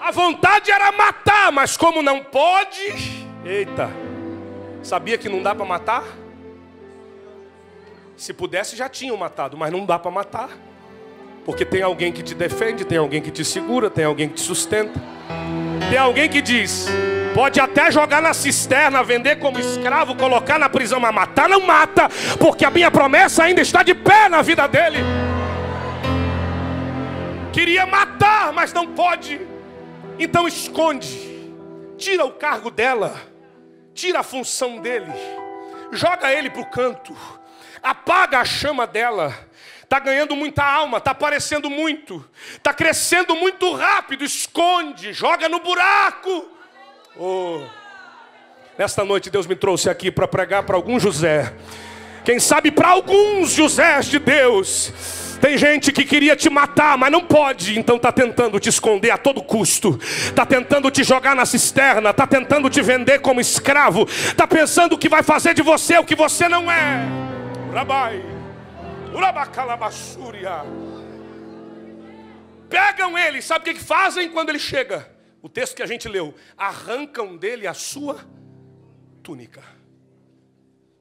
[0.00, 3.90] A vontade era matar, mas como não pode, eita,
[4.82, 6.04] sabia que não dá para matar?
[8.16, 10.48] Se pudesse já tinham matado, mas não dá para matar.
[11.44, 14.40] Porque tem alguém que te defende, tem alguém que te segura, tem alguém que te
[14.40, 14.98] sustenta.
[15.90, 16.88] Tem alguém que diz:
[17.34, 22.08] pode até jogar na cisterna, vender como escravo, colocar na prisão, mas matar não mata,
[22.38, 24.98] porque a minha promessa ainda está de pé na vida dele.
[27.52, 29.49] Queria matar, mas não pode.
[30.22, 31.08] Então esconde,
[31.96, 33.18] tira o cargo dela,
[33.94, 35.10] tira a função dele,
[35.92, 37.16] joga ele para o canto,
[37.82, 39.34] apaga a chama dela.
[39.82, 44.22] Está ganhando muita alma, está aparecendo muito, está crescendo muito rápido.
[44.22, 46.48] Esconde, joga no buraco.
[47.16, 47.64] Oh.
[48.78, 51.52] Nesta noite Deus me trouxe aqui para pregar para algum José.
[52.24, 54.92] Quem sabe para alguns Josés de Deus
[55.40, 59.18] tem gente que queria te matar, mas não pode, então está tentando te esconder a
[59.18, 64.46] todo custo, está tentando te jogar na cisterna, está tentando te vender como escravo, está
[64.46, 67.06] pensando que vai fazer de você o que você não é.
[67.72, 68.22] Rabai,
[69.14, 70.64] urabacalabassúria.
[72.68, 75.10] Pegam ele, sabe o que fazem quando ele chega?
[75.42, 78.18] O texto que a gente leu: arrancam dele a sua
[79.22, 79.62] túnica.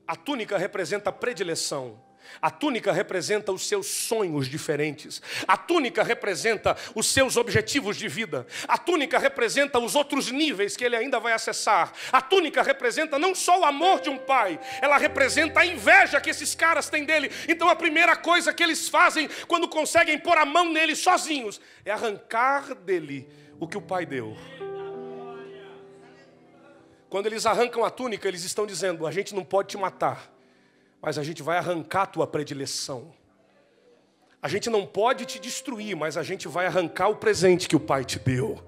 [0.07, 2.08] A túnica representa a predileção
[2.41, 5.21] A túnica representa os seus sonhos diferentes.
[5.47, 8.45] A túnica representa os seus objetivos de vida.
[8.67, 11.91] A túnica representa os outros níveis que ele ainda vai acessar.
[12.11, 16.29] A túnica representa não só o amor de um pai, ela representa a inveja que
[16.29, 17.31] esses caras têm dele.
[17.47, 21.91] Então a primeira coisa que eles fazem quando conseguem pôr a mão nele sozinhos é
[21.91, 23.27] arrancar dele
[23.59, 24.37] o que o pai deu.
[27.09, 30.38] Quando eles arrancam a túnica, eles estão dizendo: a gente não pode te matar
[31.01, 33.11] mas a gente vai arrancar a tua predileção.
[34.41, 37.79] A gente não pode te destruir, mas a gente vai arrancar o presente que o
[37.79, 38.61] Pai te deu.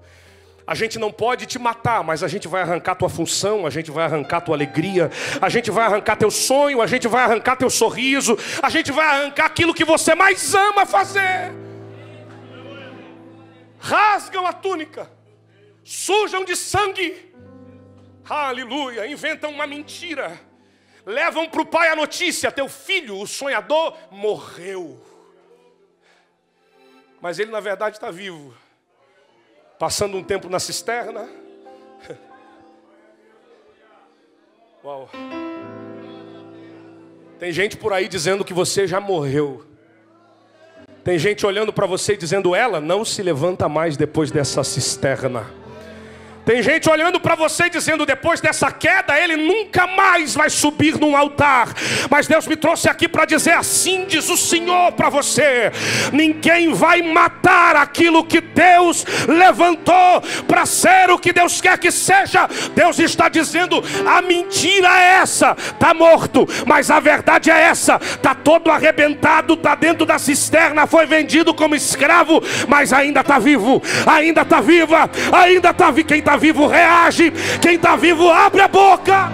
[0.66, 3.90] A gente não pode te matar, mas a gente vai arrancar tua função, a gente
[3.90, 7.68] vai arrancar tua alegria, a gente vai arrancar teu sonho, a gente vai arrancar teu
[7.68, 11.52] sorriso, a gente vai arrancar aquilo que você mais ama fazer.
[13.78, 15.10] Rasgam a túnica,
[15.82, 17.34] sujam de sangue,
[18.28, 20.38] aleluia, inventam uma mentira
[21.04, 25.00] levam para o pai a notícia: teu filho, o sonhador, morreu.
[27.20, 28.54] Mas ele, na verdade, está vivo,
[29.78, 31.28] passando um tempo na cisterna.
[34.84, 35.08] Uau.
[37.38, 39.66] Tem gente por aí dizendo que você já morreu.
[41.04, 45.61] Tem gente olhando para você dizendo: ela não se levanta mais depois dessa cisterna.
[46.44, 51.16] Tem gente olhando para você dizendo: depois dessa queda, ele nunca mais vai subir num
[51.16, 51.68] altar.
[52.10, 55.70] Mas Deus me trouxe aqui para dizer: assim diz o Senhor para você:
[56.12, 62.48] ninguém vai matar aquilo que Deus levantou para ser o que Deus quer que seja.
[62.74, 68.34] Deus está dizendo: a mentira é essa, está morto, mas a verdade é essa, está
[68.34, 74.42] todo arrebentado, está dentro da cisterna, foi vendido como escravo, mas ainda está vivo, ainda
[74.42, 76.08] está viva, ainda está vivo.
[76.08, 79.28] Quem está está vivo reage, quem está vivo abre a boca.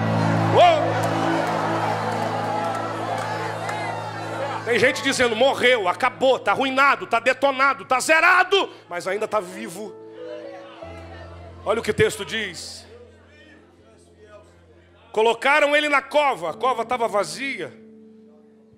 [4.65, 9.95] Tem gente dizendo morreu, acabou, está arruinado, está detonado, está zerado, mas ainda está vivo.
[11.65, 12.85] Olha o que o texto diz.
[15.13, 17.73] Colocaram ele na cova, a cova estava vazia.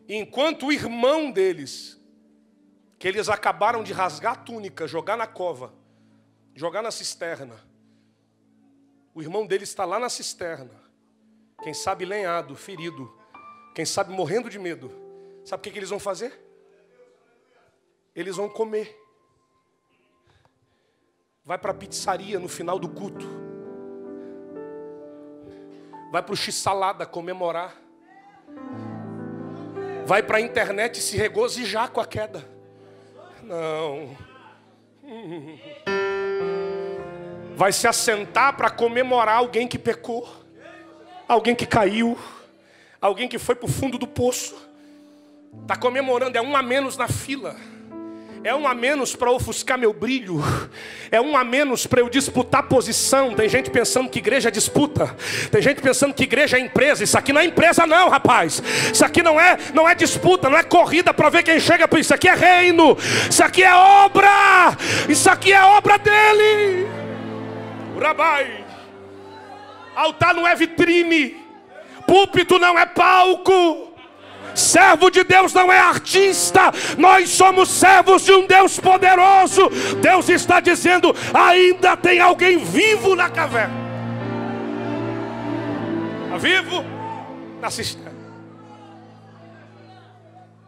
[0.08, 1.98] Enquanto o irmão deles,
[2.98, 5.72] que eles acabaram de rasgar a túnica, jogar na cova,
[6.54, 7.69] jogar na cisterna,
[9.20, 10.70] o irmão dele está lá na cisterna.
[11.62, 13.14] Quem sabe lenhado, ferido.
[13.74, 14.90] Quem sabe morrendo de medo.
[15.44, 16.40] Sabe o que, que eles vão fazer?
[18.16, 18.98] Eles vão comer.
[21.44, 23.26] Vai para a pizzaria no final do culto.
[26.10, 27.76] Vai para o x-salada comemorar.
[30.06, 32.48] Vai para a internet se regozijar com a queda.
[33.42, 34.16] Não
[37.60, 40.26] vai se assentar para comemorar alguém que pecou,
[41.28, 42.18] alguém que caiu,
[42.98, 44.56] alguém que foi para o fundo do poço.
[45.60, 47.54] Está comemorando, é um a menos na fila.
[48.42, 50.42] É um a menos para ofuscar meu brilho.
[51.12, 53.34] É um a menos para eu disputar posição.
[53.34, 55.14] Tem gente pensando que igreja é disputa.
[55.50, 57.04] Tem gente pensando que igreja é empresa.
[57.04, 58.62] Isso aqui não é empresa não, rapaz.
[58.90, 62.14] Isso aqui não é, não é disputa, não é corrida para ver quem chega isso
[62.14, 62.96] aqui é reino.
[63.28, 64.78] Isso aqui é obra.
[65.10, 66.99] Isso aqui é obra dele.
[68.00, 68.64] Rabai.
[69.94, 71.36] Altar não é vitrine.
[72.06, 73.90] Púlpito não é palco.
[74.54, 79.68] Servo de Deus não é artista, nós somos servos de um Deus poderoso.
[80.00, 83.74] Deus está dizendo: ainda tem alguém vivo na caverna.
[86.24, 86.84] Está vivo
[87.60, 88.18] na cisterna.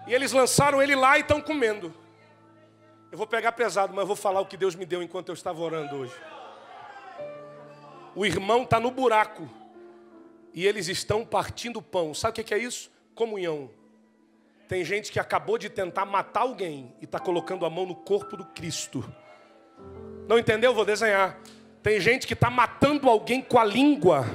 [0.07, 1.93] E eles lançaram ele lá e estão comendo.
[3.11, 5.61] Eu vou pegar pesado, mas vou falar o que Deus me deu enquanto eu estava
[5.61, 6.15] orando hoje
[8.15, 9.49] o irmão está no buraco
[10.55, 12.13] e eles estão partindo pão.
[12.15, 12.91] Sabe o que é isso?
[13.15, 13.71] Comunhão.
[14.69, 18.37] Tem gente que acabou de tentar matar alguém e está colocando a mão no corpo
[18.37, 19.05] do Cristo.
[20.29, 20.75] Não entendeu?
[20.75, 21.39] Vou desenhar.
[21.83, 24.27] Tem gente que está matando alguém com a língua.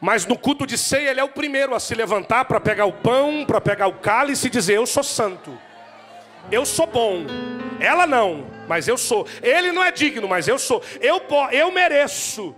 [0.00, 2.92] Mas no culto de ceia ele é o primeiro a se levantar para pegar o
[2.92, 5.58] pão, para pegar o cálice e dizer: Eu sou santo,
[6.50, 7.26] eu sou bom.
[7.78, 9.26] Ela não, mas eu sou.
[9.42, 10.82] Ele não é digno, mas eu sou.
[11.00, 11.20] Eu,
[11.52, 12.54] eu mereço.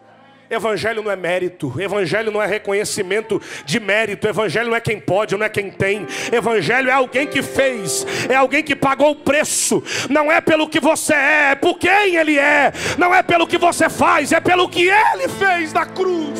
[0.52, 5.34] Evangelho não é mérito, evangelho não é reconhecimento de mérito, evangelho não é quem pode,
[5.34, 6.06] não é quem tem.
[6.30, 9.82] Evangelho é alguém que fez, é alguém que pagou o preço.
[10.10, 12.70] Não é pelo que você é, é por quem ele é.
[12.98, 16.38] Não é pelo que você faz, é pelo que ele fez na cruz.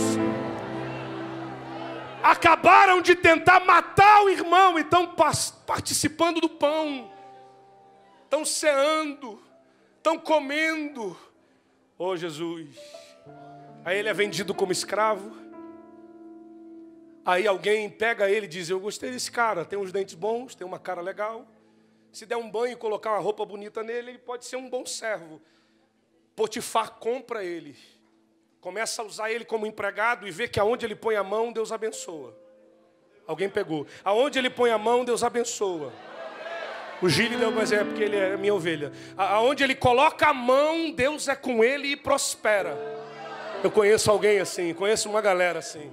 [2.23, 5.17] Acabaram de tentar matar o irmão, então
[5.67, 7.11] participando do pão,
[8.25, 9.43] estão ceando,
[9.97, 11.17] estão comendo.
[11.99, 13.02] Oh Jesus.
[13.85, 15.37] Aí ele é vendido como escravo.
[17.25, 20.67] Aí alguém pega ele e diz: Eu gostei desse cara, tem uns dentes bons, tem
[20.67, 21.47] uma cara legal.
[22.13, 24.85] Se der um banho e colocar uma roupa bonita nele, ele pode ser um bom
[24.85, 25.41] servo.
[26.37, 27.77] Potifar compra ele,
[28.61, 31.73] começa a usar ele como empregado e vê que aonde ele põe a mão, Deus
[31.73, 32.37] abençoa.
[33.27, 33.87] Alguém pegou.
[34.05, 35.93] Aonde ele põe a mão, Deus abençoa.
[37.01, 38.93] O Gile deu um exemplo, porque ele é minha ovelha.
[39.17, 43.02] Aonde ele coloca a mão, Deus é com ele e prospera.
[43.63, 45.93] Eu conheço alguém assim, conheço uma galera assim.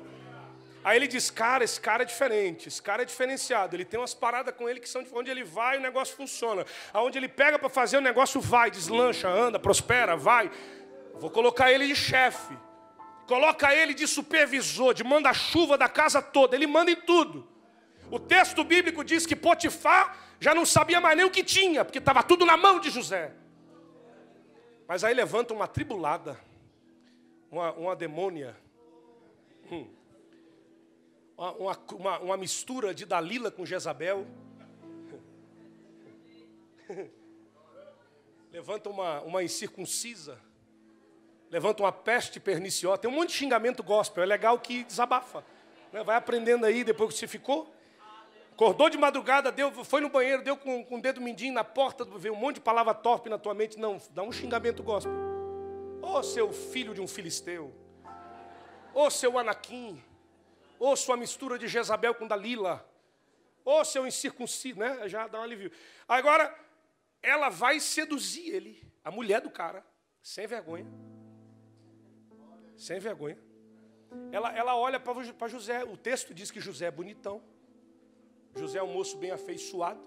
[0.83, 3.75] Aí ele diz, cara, esse cara é diferente, esse cara é diferenciado.
[3.75, 6.65] Ele tem umas paradas com ele que são de onde ele vai, o negócio funciona.
[6.91, 10.49] Aonde ele pega para fazer, o negócio vai, deslancha, anda, prospera, vai.
[11.15, 12.57] Vou colocar ele de chefe.
[13.27, 16.55] Coloca ele de supervisor, de manda-chuva da casa toda.
[16.55, 17.47] Ele manda em tudo.
[18.09, 21.99] O texto bíblico diz que Potifar já não sabia mais nem o que tinha, porque
[21.99, 23.33] estava tudo na mão de José.
[24.87, 26.39] Mas aí levanta uma tribulada,
[27.51, 28.55] uma, uma demônia.
[29.71, 29.99] Hum
[31.39, 34.27] uma, uma, uma mistura de Dalila com Jezabel.
[38.51, 40.37] Levanta uma, uma incircuncisa.
[41.49, 42.97] Levanta uma peste perniciosa.
[42.97, 44.23] Tem um monte de xingamento gospel.
[44.23, 45.45] É legal que desabafa.
[45.93, 46.03] Né?
[46.03, 47.73] Vai aprendendo aí depois que você ficou.
[48.51, 52.03] Acordou de madrugada, deu, foi no banheiro, deu com, com o dedo mindinho na porta,
[52.03, 53.79] veio um monte de palavra torpe na tua mente.
[53.79, 55.38] Não, dá um xingamento gospel.
[56.01, 57.73] Ô oh, seu filho de um filisteu.
[58.93, 60.01] Ô oh, seu Anakim
[60.79, 62.89] ou sua mistura de Jezabel com Dalila,
[63.65, 65.07] ou seu incircunciso, né?
[65.09, 65.71] Já dá um alívio.
[66.07, 66.57] Agora,
[67.21, 69.85] ela vai seduzir ele, a mulher do cara,
[70.23, 70.87] sem vergonha.
[72.77, 73.37] Sem vergonha.
[74.31, 77.43] Ela, ela olha para José, o texto diz que José é bonitão.
[78.55, 80.01] José é um moço bem afeiçoado.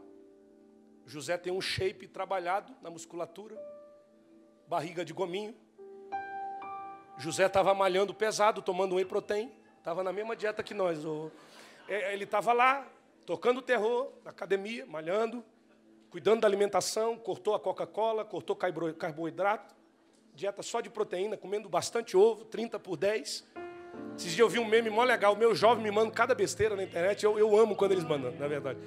[1.06, 3.56] José tem um shape trabalhado na musculatura,
[4.66, 5.54] barriga de gominho.
[7.18, 9.50] José estava malhando pesado, tomando whey protein.
[9.78, 10.98] Estava na mesma dieta que nós.
[11.88, 12.86] É, ele estava lá,
[13.26, 15.44] tocando terror, na academia, malhando,
[16.10, 19.74] cuidando da alimentação, cortou a Coca-Cola, cortou carboidrato,
[20.34, 23.44] dieta só de proteína, comendo bastante ovo, 30 por 10.
[24.16, 26.76] Esses dias eu vi um meme mó legal, o meu jovem me manda cada besteira
[26.76, 28.78] na internet, eu, eu amo quando eles mandam, na verdade.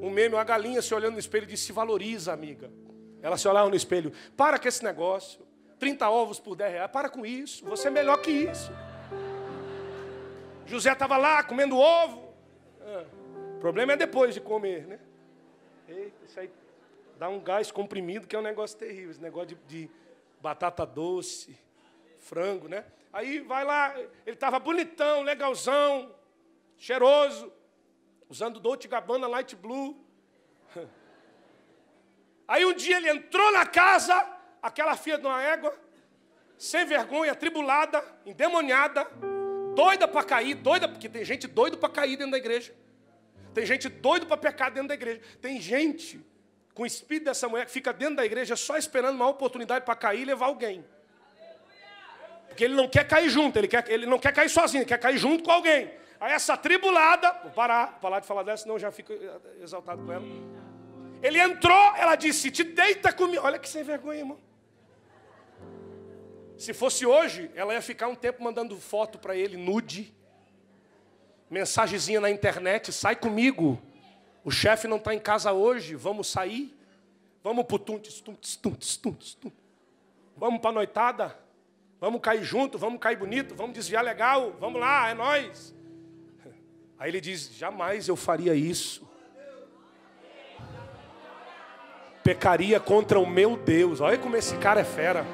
[0.00, 2.70] Um meme, uma galinha se olhando no espelho e disse, se valoriza, amiga.
[3.22, 5.45] Ela se olhava no espelho, para com esse negócio,
[5.78, 8.72] 30 ovos por 10 reais, para com isso, você é melhor que isso.
[10.66, 12.34] José estava lá comendo ovo.
[12.80, 13.04] Ah,
[13.56, 14.98] o problema é depois de comer, né?
[15.88, 16.50] Eita, isso aí
[17.18, 19.10] dá um gás comprimido que é um negócio terrível.
[19.10, 19.90] Esse negócio de, de
[20.40, 21.56] batata doce,
[22.18, 22.84] frango, né?
[23.12, 26.14] Aí vai lá, ele estava bonitão, legalzão,
[26.76, 27.52] cheiroso,
[28.28, 30.04] usando Dolce Gabbana Light Blue.
[32.48, 35.74] Aí um dia ele entrou na casa, aquela filha de uma égua,
[36.58, 39.06] sem vergonha, atribulada, endemoniada,
[39.74, 42.74] doida para cair, doida, porque tem gente doida para cair dentro da igreja.
[43.52, 45.20] Tem gente doida para pecar dentro da igreja.
[45.40, 46.20] Tem gente
[46.74, 49.96] com o espírito dessa mulher que fica dentro da igreja só esperando uma oportunidade para
[49.96, 50.84] cair e levar alguém.
[52.48, 54.98] Porque ele não quer cair junto, ele, quer, ele não quer cair sozinho, ele quer
[54.98, 55.90] cair junto com alguém.
[56.20, 59.12] Aí essa tribulada, vou parar, parar de falar dessa, senão eu já fico
[59.62, 60.24] exaltado com ela.
[61.22, 63.42] Ele entrou, ela disse: Te deita comigo.
[63.44, 64.38] Olha que sem vergonha, irmão.
[66.56, 70.14] Se fosse hoje, ela ia ficar um tempo mandando foto para ele, nude,
[71.50, 73.80] mensagenzinha na internet, sai comigo.
[74.42, 76.74] O chefe não está em casa hoje, vamos sair?
[77.42, 79.58] Vamos para o tuntes, tuntes, tuntes, tuntes, tuntes.
[80.36, 81.38] Vamos para noitada?
[82.00, 85.74] Vamos cair junto, vamos cair bonito, vamos desviar legal, vamos lá, é nós.
[86.98, 89.06] Aí ele diz: jamais eu faria isso.
[92.24, 94.00] Pecaria contra o meu Deus.
[94.00, 95.24] Olha como esse cara é fera.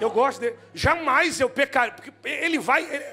[0.00, 0.58] Eu gosto dele.
[0.74, 1.94] Jamais eu pecar.
[1.94, 2.82] Porque ele vai.
[2.84, 3.04] Ele,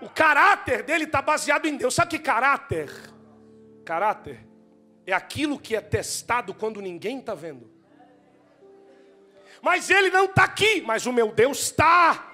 [0.00, 1.94] o caráter dele está baseado em Deus.
[1.94, 2.90] Sabe que caráter?
[3.84, 4.46] Caráter
[5.06, 7.70] é aquilo que é testado quando ninguém está vendo.
[9.62, 12.26] Mas ele não está aqui, mas o meu Deus está.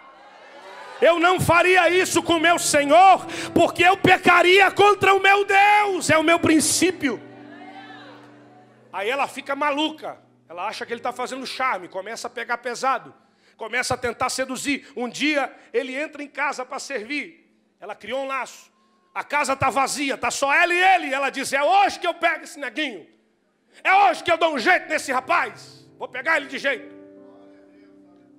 [1.00, 6.08] Eu não faria isso com o meu Senhor, porque eu pecaria contra o meu Deus,
[6.08, 7.20] é o meu princípio.
[8.92, 10.18] Aí ela fica maluca,
[10.48, 13.14] ela acha que ele está fazendo charme, começa a pegar pesado
[13.56, 14.86] começa a tentar seduzir.
[14.96, 17.50] Um dia ele entra em casa para servir.
[17.80, 18.72] Ela criou um laço.
[19.14, 21.14] A casa está vazia, está só ela e ele.
[21.14, 23.06] ela diz: É hoje que eu pego esse neguinho.
[23.82, 25.88] É hoje que eu dou um jeito nesse rapaz.
[25.98, 26.94] Vou pegar ele de jeito.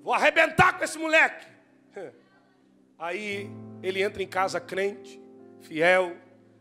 [0.03, 1.47] Vou arrebentar com esse moleque.
[2.99, 3.49] Aí
[3.81, 5.21] ele entra em casa crente,
[5.61, 6.15] fiel,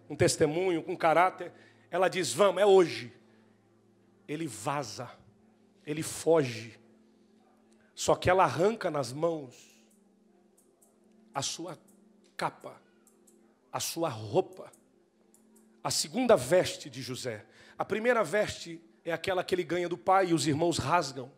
[0.09, 1.53] um testemunho, com caráter.
[1.91, 3.13] Ela diz: Vamos, é hoje.
[4.27, 5.11] Ele vaza,
[5.87, 6.79] ele foge.
[7.95, 9.55] Só que ela arranca nas mãos
[11.33, 11.79] a sua
[12.37, 12.81] capa,
[13.73, 14.73] a sua roupa.
[15.83, 17.45] A segunda veste de José.
[17.79, 21.31] A primeira veste é aquela que ele ganha do pai e os irmãos rasgam.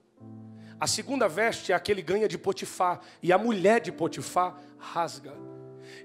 [0.78, 4.58] A segunda veste é a que ele ganha de Potifar e a mulher de Potifar
[4.78, 5.32] rasga.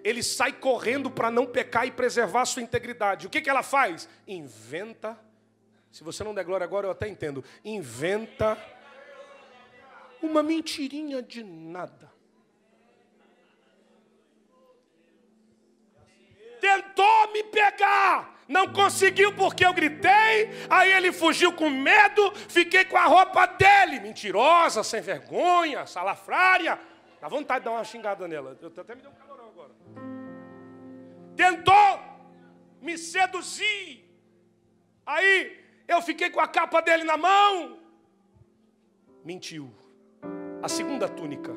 [0.03, 3.27] Ele sai correndo para não pecar e preservar sua integridade.
[3.27, 4.07] O que, que ela faz?
[4.25, 5.19] Inventa.
[5.91, 7.43] Se você não der glória agora, eu até entendo.
[7.65, 8.57] Inventa
[10.21, 12.11] uma mentirinha de nada.
[16.61, 18.39] tentou me pegar.
[18.47, 20.49] Não conseguiu porque eu gritei.
[20.69, 22.31] Aí ele fugiu com medo.
[22.47, 23.99] Fiquei com a roupa dele.
[23.99, 26.79] Mentirosa, sem vergonha, salafrária.
[27.19, 28.57] Dá vontade de dar uma xingada nela.
[28.61, 29.71] Eu até me deu um calorão agora.
[31.35, 31.99] Tentou
[32.81, 34.05] me seduzir.
[35.05, 37.79] Aí eu fiquei com a capa dele na mão.
[39.23, 39.80] Mentiu.
[40.63, 41.51] A segunda túnica,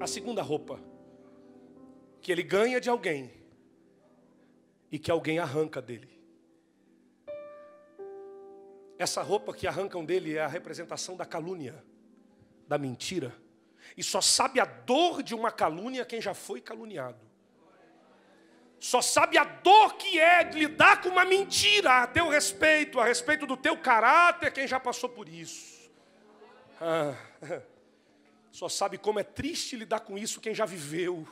[0.00, 0.80] a segunda roupa
[2.20, 3.32] que ele ganha de alguém
[4.90, 6.10] e que alguém arranca dele.
[8.98, 11.84] Essa roupa que arrancam dele é a representação da calúnia,
[12.66, 13.32] da mentira.
[13.96, 17.24] E só sabe a dor de uma calúnia quem já foi caluniado.
[18.80, 23.04] Só sabe a dor que é de lidar com uma mentira a teu respeito, a
[23.04, 25.88] respeito do teu caráter, quem já passou por isso.
[26.80, 27.14] Ah,
[28.50, 31.26] só sabe como é triste lidar com isso quem já viveu.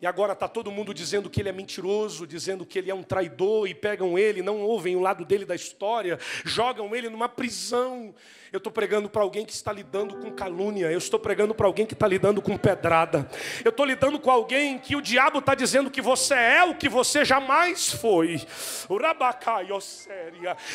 [0.00, 3.02] E agora está todo mundo dizendo que ele é mentiroso, dizendo que ele é um
[3.02, 8.14] traidor, e pegam ele, não ouvem o lado dele da história, jogam ele numa prisão.
[8.50, 10.90] Eu estou pregando para alguém que está lidando com calúnia.
[10.90, 13.28] Eu estou pregando para alguém que está lidando com pedrada.
[13.62, 16.88] Eu estou lidando com alguém que o diabo está dizendo que você é o que
[16.88, 18.40] você jamais foi.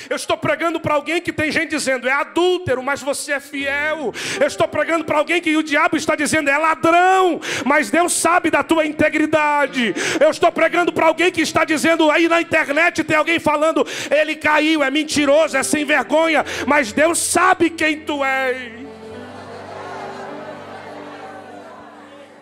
[0.08, 4.14] Eu estou pregando para alguém que tem gente dizendo é adúltero, mas você é fiel.
[4.40, 8.52] Eu estou pregando para alguém que o diabo está dizendo é ladrão, mas Deus sabe
[8.52, 9.96] da tua integridade.
[10.20, 14.36] Eu estou pregando para alguém que está dizendo aí na internet tem alguém falando ele
[14.36, 18.84] caiu, é mentiroso, é sem vergonha, mas Deus sabe sabe quem tu és.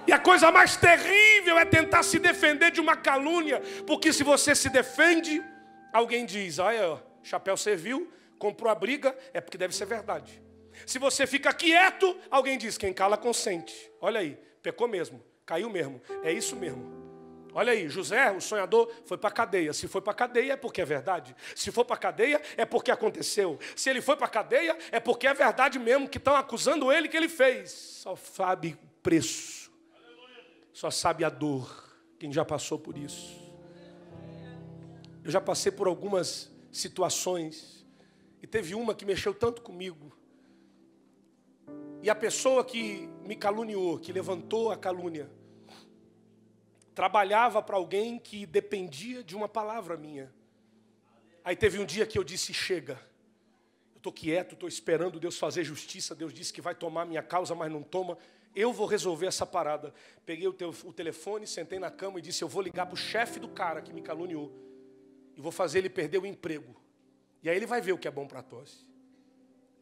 [0.08, 4.56] E a coisa mais terrível é tentar se defender de uma calúnia, porque se você
[4.56, 5.44] se defende,
[5.94, 10.42] alguém diz: olha, chapéu serviu, comprou a briga, é porque deve ser verdade.
[10.86, 13.74] Se você fica quieto, alguém diz: quem cala consente.
[14.02, 17.01] Olha aí, pecou mesmo, caiu mesmo, é isso mesmo.
[17.54, 19.74] Olha aí, José, o sonhador, foi para a cadeia.
[19.74, 21.36] Se foi para a cadeia é porque é verdade.
[21.56, 23.60] Se for para a cadeia é porque aconteceu.
[23.76, 27.10] Se ele foi para a cadeia é porque é verdade mesmo que estão acusando ele
[27.10, 27.72] que ele fez.
[27.72, 29.72] Só sabe o preço.
[30.72, 31.90] Só sabe a dor.
[32.18, 33.42] Quem já passou por isso.
[35.24, 37.86] Eu já passei por algumas situações
[38.42, 40.12] e teve uma que mexeu tanto comigo.
[42.02, 45.30] E a pessoa que me caluniou, que levantou a calúnia,
[46.94, 50.32] trabalhava para alguém que dependia de uma palavra minha.
[51.44, 53.00] Aí teve um dia que eu disse: chega.
[53.94, 56.16] Eu estou quieto, estou esperando Deus fazer justiça.
[56.16, 58.18] Deus disse que vai tomar minha causa, mas não toma.
[58.56, 59.94] Eu vou resolver essa parada.
[60.26, 62.98] Peguei o, teu, o telefone, sentei na cama e disse: Eu vou ligar para o
[62.98, 64.52] chefe do cara que me caluniou.
[65.36, 66.76] E vou fazer ele perder o emprego.
[67.42, 68.86] E aí ele vai ver o que é bom para tosse.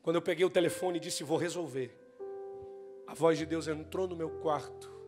[0.02, 1.98] Quando eu peguei o telefone e disse: Vou resolver.
[3.08, 4.99] A voz de Deus entrou no meu quarto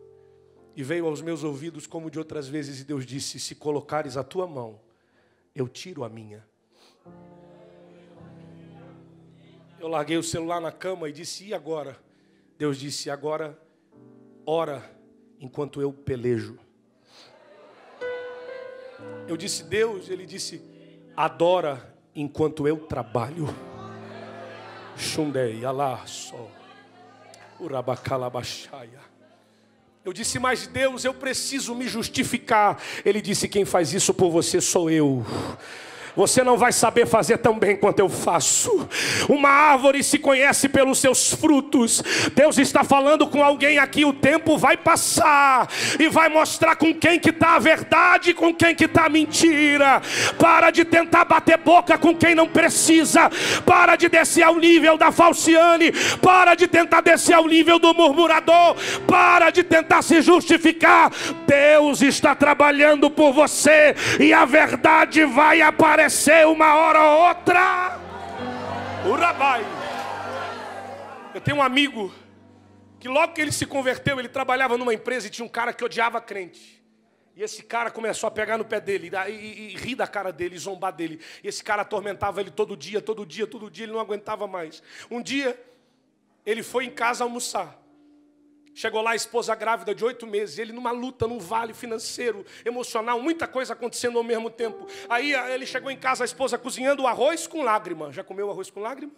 [0.74, 4.24] e veio aos meus ouvidos como de outras vezes, e Deus disse: Se colocares a
[4.24, 4.80] tua mão,
[5.54, 6.44] eu tiro a minha.
[9.78, 11.98] Eu larguei o celular na cama e disse: E agora?
[12.56, 13.58] Deus disse: Agora,
[14.46, 14.82] ora
[15.40, 16.58] enquanto eu pelejo.
[19.28, 20.62] Eu disse: Deus, ele disse:
[21.16, 23.46] Adora enquanto eu trabalho.
[24.96, 26.48] Shundei, Allah, só.
[27.58, 29.00] Urabacalabaxaia.
[30.04, 32.82] Eu disse, mas Deus, eu preciso me justificar.
[33.04, 35.24] Ele disse: quem faz isso por você sou eu.
[36.14, 38.86] Você não vai saber fazer tão bem quanto eu faço.
[39.28, 42.02] Uma árvore se conhece pelos seus frutos.
[42.34, 44.04] Deus está falando com alguém aqui.
[44.04, 48.74] O tempo vai passar e vai mostrar com quem que está a verdade com quem
[48.74, 50.02] que está a mentira.
[50.38, 53.30] Para de tentar bater boca com quem não precisa.
[53.64, 55.92] Para de descer ao nível da falciane.
[56.20, 58.76] Para de tentar descer ao nível do murmurador.
[59.06, 61.10] Para de tentar se justificar.
[61.46, 67.96] Deus está trabalhando por você e a verdade vai aparecer aparecer uma hora ou outra.
[69.08, 69.64] Urabai.
[71.32, 72.12] Eu tenho um amigo
[72.98, 75.84] que logo que ele se converteu, ele trabalhava numa empresa e tinha um cara que
[75.84, 76.82] odiava crente.
[77.36, 80.32] E esse cara começou a pegar no pé dele e, e, e, rir da cara
[80.32, 81.20] dele, zombar dele.
[81.42, 84.82] E esse cara atormentava ele todo dia, todo dia, todo dia, ele não aguentava mais.
[85.08, 85.58] Um dia,
[86.44, 87.80] ele foi em casa almoçar.
[88.74, 93.20] Chegou lá a esposa grávida de oito meses, ele numa luta, num vale financeiro, emocional,
[93.20, 94.86] muita coisa acontecendo ao mesmo tempo.
[95.08, 98.10] Aí ele chegou em casa, a esposa cozinhando o arroz com lágrima.
[98.10, 99.12] Já comeu arroz com lágrima?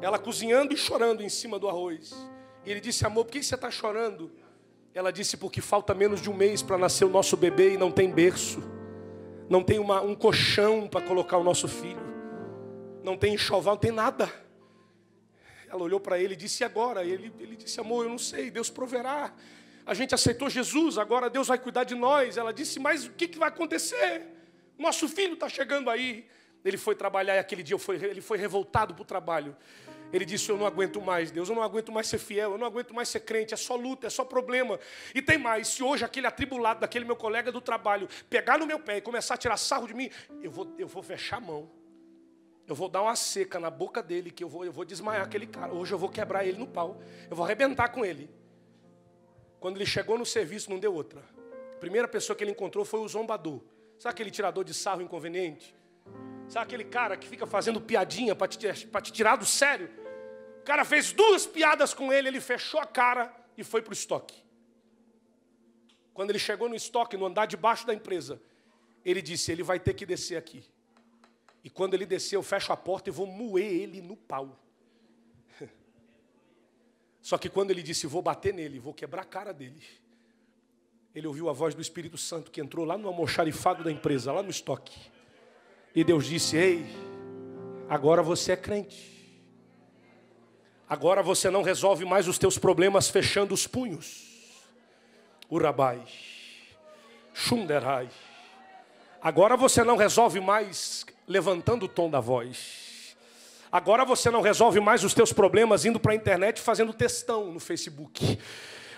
[0.00, 2.14] Ela cozinhando e chorando em cima do arroz.
[2.64, 4.32] E ele disse, amor, por que você está chorando?
[4.94, 7.90] Ela disse, porque falta menos de um mês para nascer o nosso bebê e não
[7.90, 8.62] tem berço.
[9.48, 12.00] Não tem uma, um colchão para colocar o nosso filho.
[13.04, 14.45] Não tem enxoval, não tem nada.
[15.76, 17.04] Ela olhou para ele e disse: E agora?
[17.04, 19.32] Ele, ele disse: Amor, eu não sei, Deus proverá.
[19.84, 22.36] A gente aceitou Jesus, agora Deus vai cuidar de nós.
[22.36, 24.22] Ela disse: Mas o que, que vai acontecer?
[24.78, 26.26] Nosso filho está chegando aí.
[26.64, 29.56] Ele foi trabalhar e aquele dia foi, ele foi revoltado para o trabalho.
[30.12, 32.66] Ele disse: Eu não aguento mais, Deus, eu não aguento mais ser fiel, eu não
[32.66, 34.80] aguento mais ser crente, é só luta, é só problema.
[35.14, 38.80] E tem mais: se hoje aquele atribulado daquele meu colega do trabalho pegar no meu
[38.80, 40.10] pé e começar a tirar sarro de mim,
[40.42, 41.70] eu vou, eu vou fechar a mão.
[42.66, 45.46] Eu vou dar uma seca na boca dele, que eu vou, eu vou desmaiar aquele
[45.46, 45.72] cara.
[45.72, 47.00] Hoje eu vou quebrar ele no pau.
[47.30, 48.28] Eu vou arrebentar com ele.
[49.60, 51.22] Quando ele chegou no serviço, não deu outra.
[51.74, 53.62] A primeira pessoa que ele encontrou foi o zombador.
[53.98, 55.74] Sabe aquele tirador de sarro inconveniente?
[56.48, 59.88] Sabe aquele cara que fica fazendo piadinha para te, te tirar do sério?
[60.60, 63.94] O cara fez duas piadas com ele, ele fechou a cara e foi para o
[63.94, 64.44] estoque.
[66.12, 68.40] Quando ele chegou no estoque, no andar de baixo da empresa,
[69.04, 70.64] ele disse: ele vai ter que descer aqui.
[71.66, 74.56] E quando ele descer, eu fecho a porta e vou moer ele no pau.
[77.20, 79.82] Só que quando ele disse, vou bater nele, vou quebrar a cara dele,
[81.12, 84.44] ele ouviu a voz do Espírito Santo que entrou lá no almoxarifado da empresa, lá
[84.44, 84.96] no estoque.
[85.92, 86.86] E Deus disse: Ei,
[87.88, 89.42] agora você é crente.
[90.88, 94.62] Agora você não resolve mais os teus problemas fechando os punhos.
[95.50, 96.06] Urabai,
[97.34, 98.08] Shunderai.
[99.20, 103.14] Agora você não resolve mais levantando o tom da voz.
[103.70, 107.60] Agora você não resolve mais os teus problemas indo para a internet fazendo textão no
[107.60, 108.38] Facebook.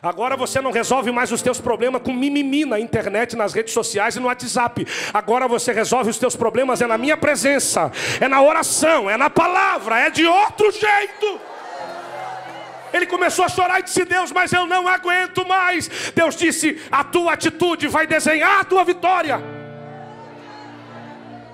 [0.01, 4.15] Agora você não resolve mais os teus problemas com mimimi na internet, nas redes sociais
[4.15, 4.87] e no WhatsApp.
[5.13, 9.29] Agora você resolve os teus problemas é na minha presença, é na oração, é na
[9.29, 11.41] palavra, é de outro jeito.
[12.93, 16.13] Ele começou a chorar e disse: Deus, mas eu não aguento mais.
[16.15, 19.58] Deus disse: A tua atitude vai desenhar a tua vitória.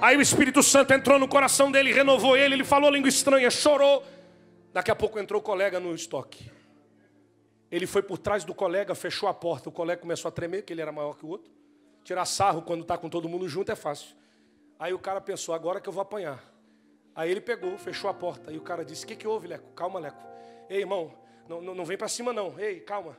[0.04, 4.04] Aí o Espírito Santo entrou no coração dele, renovou ele, ele falou língua estranha, chorou.
[4.70, 6.52] Daqui a pouco entrou o colega no estoque.
[7.70, 9.70] Ele foi por trás do colega, fechou a porta.
[9.70, 11.50] O colega começou a tremer, que ele era maior que o outro.
[12.04, 14.14] Tirar sarro quando está com todo mundo junto é fácil.
[14.78, 16.44] Aí o cara pensou, agora que eu vou apanhar.
[17.14, 18.52] Aí ele pegou, fechou a porta.
[18.52, 19.72] E o cara disse: O que, que houve, Leco?
[19.72, 20.22] Calma, Leco.
[20.68, 21.14] Ei, irmão,
[21.48, 22.60] não, não, não vem para cima, não.
[22.60, 23.16] Ei, calma.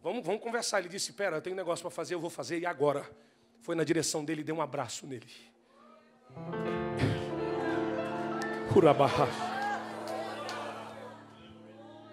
[0.00, 0.78] Vamos, vamos conversar.
[0.78, 2.60] Ele disse: Pera, eu tenho um negócio para fazer, eu vou fazer.
[2.60, 3.04] E agora?
[3.60, 5.26] Foi na direção dele e deu um abraço nele.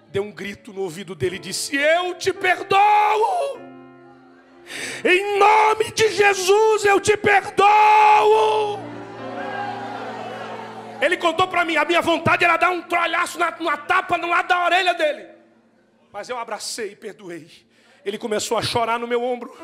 [0.08, 3.60] Deu um grito no ouvido dele e disse: Eu te perdoo.
[5.04, 8.80] Em nome de Jesus eu te perdoo.
[11.02, 14.30] Ele contou para mim, a minha vontade era dar um trolhaço na, uma tapa no
[14.30, 15.28] lado da orelha dele.
[16.12, 17.50] Mas eu abracei e perdoei.
[18.04, 19.56] Ele começou a chorar no meu ombro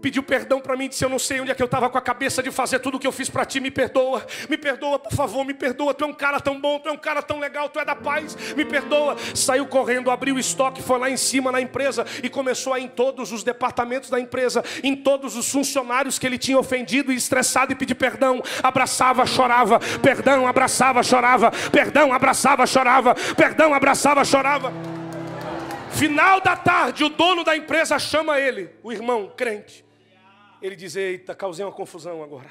[0.00, 2.00] pediu perdão para mim, disse: Eu não sei onde é que eu estava com a
[2.00, 5.12] cabeça de fazer tudo o que eu fiz para ti, me perdoa, me perdoa, por
[5.12, 5.94] favor, me perdoa.
[5.94, 7.94] Tu é um cara tão bom, tu é um cara tão legal, tu é da
[7.94, 9.16] paz, me perdoa.
[9.34, 12.84] Saiu correndo, abriu o estoque, foi lá em cima na empresa e começou a ir
[12.84, 17.16] em todos os departamentos da empresa, em todos os funcionários que ele tinha ofendido e
[17.16, 18.42] estressado e pedir perdão.
[18.62, 24.72] Abraçava, chorava, perdão, abraçava, chorava, perdão, abraçava, chorava, perdão, abraçava, chorava.
[25.90, 29.84] Final da tarde, o dono da empresa chama ele, o irmão crente.
[30.62, 32.50] Ele diz: Eita, causei uma confusão agora.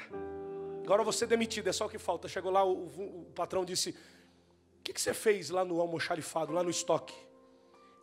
[0.84, 2.28] Agora você demitido, é só o que falta.
[2.28, 6.52] Chegou lá, o, o, o patrão disse: O que, que, você fez lá no almoxarifado,
[6.52, 7.14] lá no estoque?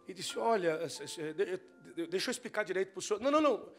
[0.08, 0.80] E disse: Olha,
[2.10, 3.20] deixa eu explicar direito para o senhor.
[3.20, 3.70] Não, não, não.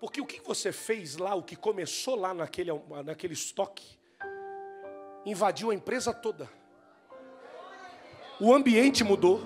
[0.00, 2.72] Porque o que você fez lá, o que começou lá naquele,
[3.04, 3.96] naquele estoque,
[5.24, 6.50] invadiu a empresa toda.
[8.40, 9.40] O ambiente mudou.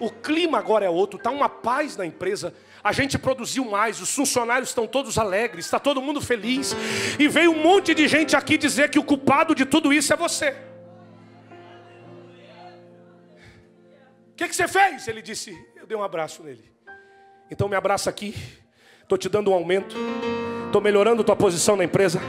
[0.00, 2.52] O clima agora é outro, está uma paz na empresa
[2.86, 6.72] a gente produziu mais, os funcionários estão todos alegres, está todo mundo feliz.
[7.18, 10.16] E veio um monte de gente aqui dizer que o culpado de tudo isso é
[10.16, 10.54] você.
[14.30, 15.08] O que, que você fez?
[15.08, 16.70] Ele disse: Eu dei um abraço nele.
[17.50, 18.36] Então me abraça aqui,
[19.02, 19.96] estou te dando um aumento,
[20.66, 22.20] estou melhorando tua posição na empresa.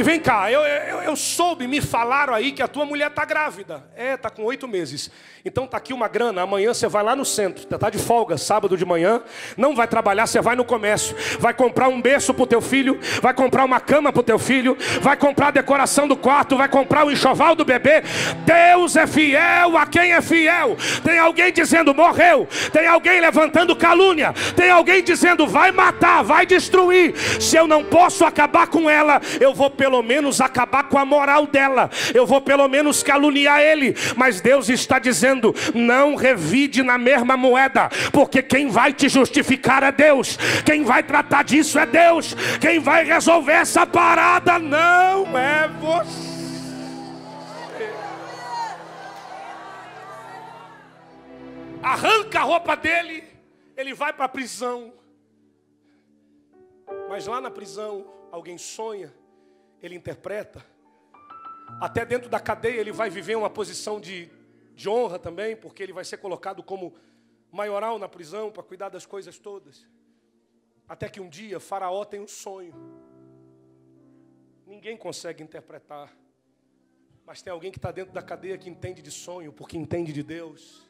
[0.00, 3.22] E vem cá, eu, eu, eu soube, me falaram aí que a tua mulher está
[3.22, 3.84] grávida.
[3.94, 5.10] É, está com oito meses.
[5.44, 8.76] Então tá aqui uma grana, amanhã você vai lá no centro, tá de folga, sábado
[8.76, 9.22] de manhã,
[9.56, 13.32] não vai trabalhar, você vai no comércio, vai comprar um berço pro teu filho, vai
[13.32, 17.10] comprar uma cama pro teu filho, vai comprar a decoração do quarto, vai comprar o
[17.10, 18.02] enxoval do bebê.
[18.44, 20.76] Deus é fiel a quem é fiel.
[21.02, 27.16] Tem alguém dizendo morreu, tem alguém levantando calúnia, tem alguém dizendo vai matar, vai destruir.
[27.40, 31.46] Se eu não posso acabar com ela, eu vou pelo menos acabar com a moral
[31.46, 31.90] dela.
[32.14, 37.90] Eu vou pelo menos caluniar ele, mas Deus está dizendo: não revide na mesma moeda,
[38.12, 43.04] porque quem vai te justificar é Deus, quem vai tratar disso é Deus, quem vai
[43.04, 46.30] resolver essa parada não é você.
[51.82, 53.24] Arranca a roupa dele,
[53.76, 54.92] ele vai para a prisão.
[57.08, 59.12] Mas lá na prisão, alguém sonha,
[59.82, 60.64] ele interpreta.
[61.80, 64.30] Até dentro da cadeia, ele vai viver uma posição de
[64.80, 66.94] de honra também, porque ele vai ser colocado como
[67.52, 69.86] maioral na prisão para cuidar das coisas todas.
[70.88, 72.72] Até que um dia Faraó tem um sonho.
[74.66, 76.10] Ninguém consegue interpretar.
[77.26, 80.22] Mas tem alguém que está dentro da cadeia que entende de sonho, porque entende de
[80.22, 80.88] Deus.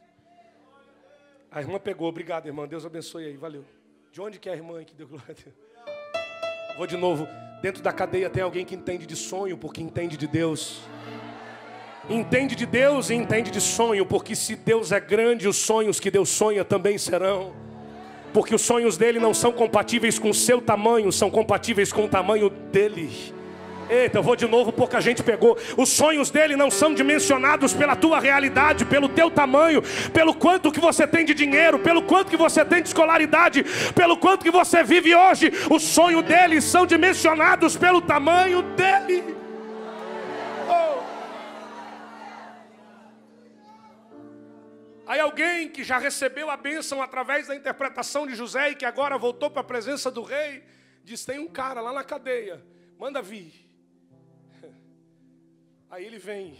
[1.51, 2.69] A irmã pegou, obrigado, irmã.
[2.69, 3.65] Deus abençoe aí, valeu.
[4.13, 6.77] De onde que é a irmã que deu glória a Deus?
[6.77, 7.27] Vou de novo.
[7.63, 10.81] Dentro da cadeia tem alguém que entende de sonho, porque entende de Deus.
[12.09, 16.11] Entende de Deus e entende de sonho, porque se Deus é grande, os sonhos que
[16.11, 17.53] Deus sonha também serão.
[18.33, 22.09] Porque os sonhos dele não são compatíveis com o seu tamanho, são compatíveis com o
[22.09, 23.11] tamanho dele.
[23.91, 25.59] Eita, eu vou de novo, pouca gente pegou.
[25.77, 29.83] Os sonhos dele não são dimensionados pela tua realidade, pelo teu tamanho,
[30.13, 34.17] pelo quanto que você tem de dinheiro, pelo quanto que você tem de escolaridade, pelo
[34.17, 35.51] quanto que você vive hoje.
[35.69, 39.41] Os sonhos dele são dimensionados pelo tamanho dele.
[45.05, 49.19] Aí alguém que já recebeu a bênção através da interpretação de José e que agora
[49.19, 50.63] voltou para a presença do rei,
[51.03, 52.65] diz: tem um cara lá na cadeia,
[52.97, 53.70] manda vir.
[55.91, 56.57] Aí ele vem,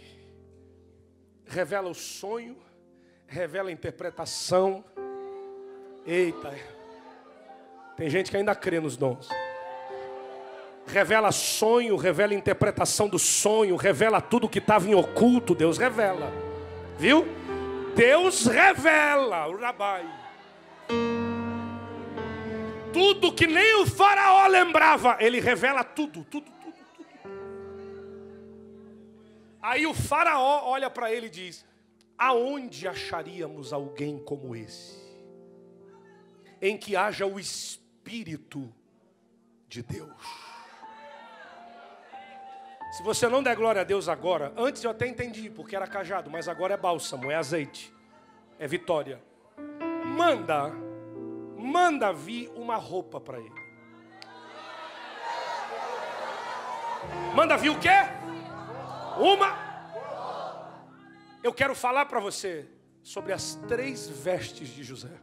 [1.45, 2.57] revela o sonho,
[3.25, 4.83] revela a interpretação.
[6.05, 6.53] Eita,
[7.95, 9.29] tem gente que ainda crê nos dons.
[10.85, 16.29] Revela sonho, revela interpretação do sonho, revela tudo que estava em oculto, Deus revela.
[16.99, 17.25] Viu?
[17.95, 20.05] Deus revela o Rabai.
[22.91, 26.51] Tudo que nem o faraó lembrava, ele revela tudo, tudo,
[29.61, 31.65] Aí o faraó olha para ele e diz:
[32.17, 34.99] Aonde acharíamos alguém como esse?
[36.61, 38.73] Em que haja o Espírito
[39.67, 40.09] de Deus.
[42.91, 46.29] Se você não der glória a Deus agora, antes eu até entendi, porque era cajado,
[46.29, 47.93] mas agora é bálsamo, é azeite,
[48.59, 49.23] é vitória.
[50.05, 50.69] Manda,
[51.57, 53.61] manda vir uma roupa para ele.
[57.33, 58.20] Manda vir o quê?
[59.17, 59.71] Uma.
[61.43, 62.67] Eu quero falar para você
[63.01, 65.19] sobre as três vestes de José.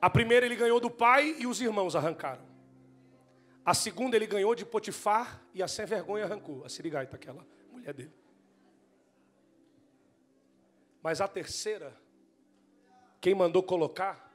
[0.00, 2.42] A primeira ele ganhou do pai e os irmãos arrancaram.
[3.64, 7.92] A segunda ele ganhou de Potifar e a sem vergonha arrancou, a Sirigaita, aquela mulher
[7.92, 8.12] dele.
[11.02, 11.94] Mas a terceira,
[13.20, 14.28] quem mandou colocar?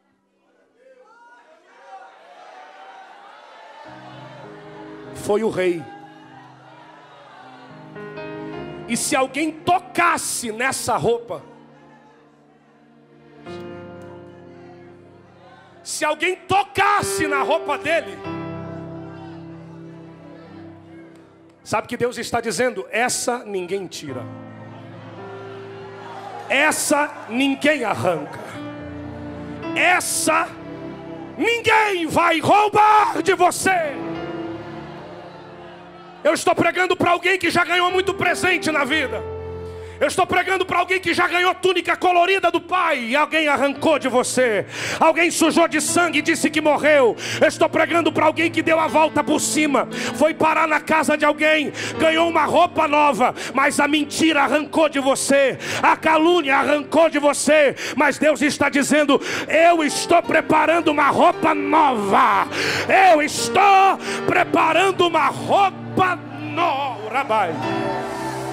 [5.16, 5.82] Foi o rei.
[8.88, 11.42] E se alguém tocasse nessa roupa,
[15.84, 18.18] se alguém tocasse na roupa dele,
[21.66, 22.86] Sabe que Deus está dizendo?
[22.92, 24.24] Essa ninguém tira.
[26.48, 28.40] Essa ninguém arranca.
[29.76, 30.48] Essa
[31.36, 34.05] ninguém vai roubar de você.
[36.26, 39.22] Eu estou pregando para alguém que já ganhou muito presente na vida.
[40.00, 44.00] Eu estou pregando para alguém que já ganhou túnica colorida do pai e alguém arrancou
[44.00, 44.66] de você.
[45.00, 47.16] Alguém sujou de sangue e disse que morreu.
[47.40, 51.16] Eu estou pregando para alguém que deu a volta por cima, foi parar na casa
[51.16, 57.08] de alguém, ganhou uma roupa nova, mas a mentira arrancou de você, a calúnia arrancou
[57.08, 57.76] de você.
[57.96, 62.48] Mas Deus está dizendo: Eu estou preparando uma roupa nova.
[63.14, 67.10] Eu estou preparando uma roupa nova.
[67.10, 67.54] Rabai.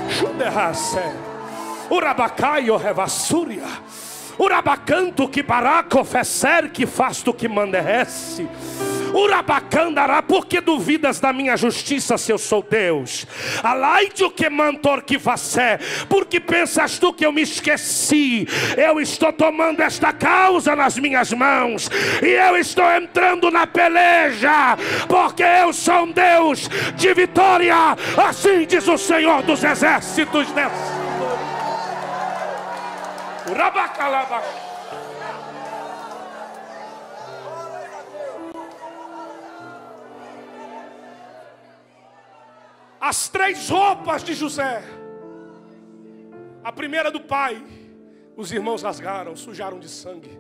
[0.09, 1.01] Juderrace.
[1.91, 3.67] Urabacaio revassúria.
[4.39, 8.49] Urabacanto que baraco fecer que faz tu que manderece.
[9.13, 13.27] Urabacandará, porque duvidas da minha justiça, se eu sou Deus?
[13.63, 18.47] Alaide o que mantor que você, porque pensas tu que eu me esqueci?
[18.77, 21.91] Eu estou tomando esta causa nas minhas mãos,
[22.23, 24.77] e eu estou entrando na peleja,
[25.09, 31.03] porque eu sou um Deus de vitória, assim diz o Senhor dos exércitos dessa.
[43.03, 44.83] As três roupas de José.
[46.63, 47.61] A primeira do pai,
[48.37, 50.39] os irmãos rasgaram, sujaram de sangue.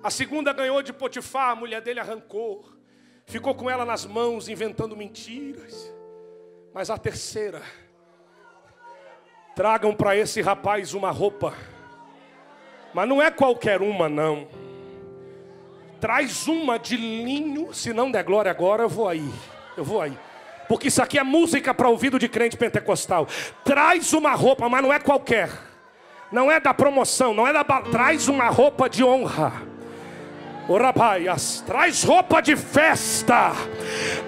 [0.00, 2.64] A segunda ganhou de Potifar, a mulher dele arrancou,
[3.26, 5.92] ficou com ela nas mãos, inventando mentiras.
[6.72, 7.60] Mas a terceira,
[9.56, 11.52] tragam para esse rapaz uma roupa
[12.94, 14.46] mas não é qualquer uma, não.
[16.00, 19.28] Traz uma de linho, se não der glória agora, eu vou aí.
[19.76, 20.16] Eu vou aí.
[20.68, 23.28] Porque isso aqui é música para ouvido de crente pentecostal.
[23.64, 25.50] Traz uma roupa, mas não é qualquer.
[26.32, 27.62] Não é da promoção, não é da.
[27.64, 29.74] Traz uma roupa de honra
[30.66, 33.52] Orabaias, traz roupa de festa,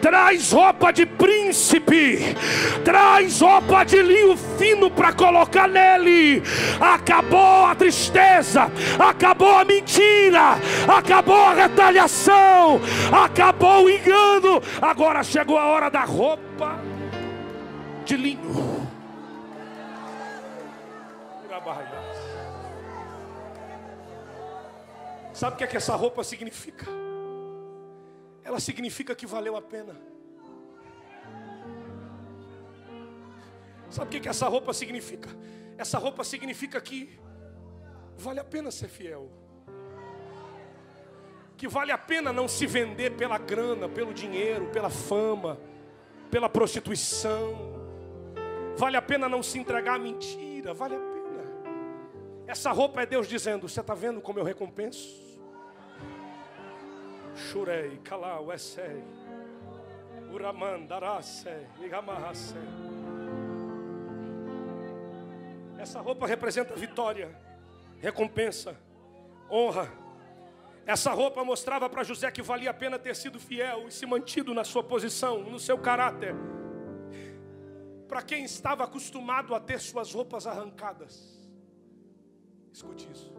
[0.00, 2.36] traz roupa de príncipe,
[2.84, 6.42] traz roupa de linho fino para colocar nele.
[6.80, 12.80] Acabou a tristeza, acabou a mentira, acabou a retaliação,
[13.24, 14.62] acabou o engano.
[14.80, 16.80] Agora chegou a hora da roupa
[18.04, 18.86] de linho.
[25.32, 27.05] Sabe o que é que essa roupa significa?
[28.46, 29.96] Ela significa que valeu a pena.
[33.90, 35.28] Sabe o que, que essa roupa significa?
[35.76, 37.18] Essa roupa significa que
[38.16, 39.28] vale a pena ser fiel.
[41.56, 45.58] Que vale a pena não se vender pela grana, pelo dinheiro, pela fama,
[46.30, 47.74] pela prostituição.
[48.76, 51.42] Vale a pena não se entregar à mentira, vale a pena.
[52.46, 55.25] Essa roupa é Deus dizendo: Você está vendo como eu recompenso?
[57.36, 59.04] Shurei, Kalau, Essei,
[60.32, 62.56] Uraman, Darase, Igamahase.
[65.78, 67.36] Essa roupa representa vitória,
[68.00, 68.76] recompensa,
[69.50, 69.88] honra.
[70.86, 74.54] Essa roupa mostrava para José que valia a pena ter sido fiel e se mantido
[74.54, 76.34] na sua posição, no seu caráter.
[78.08, 81.38] Para quem estava acostumado a ter suas roupas arrancadas,
[82.72, 83.34] escute isso.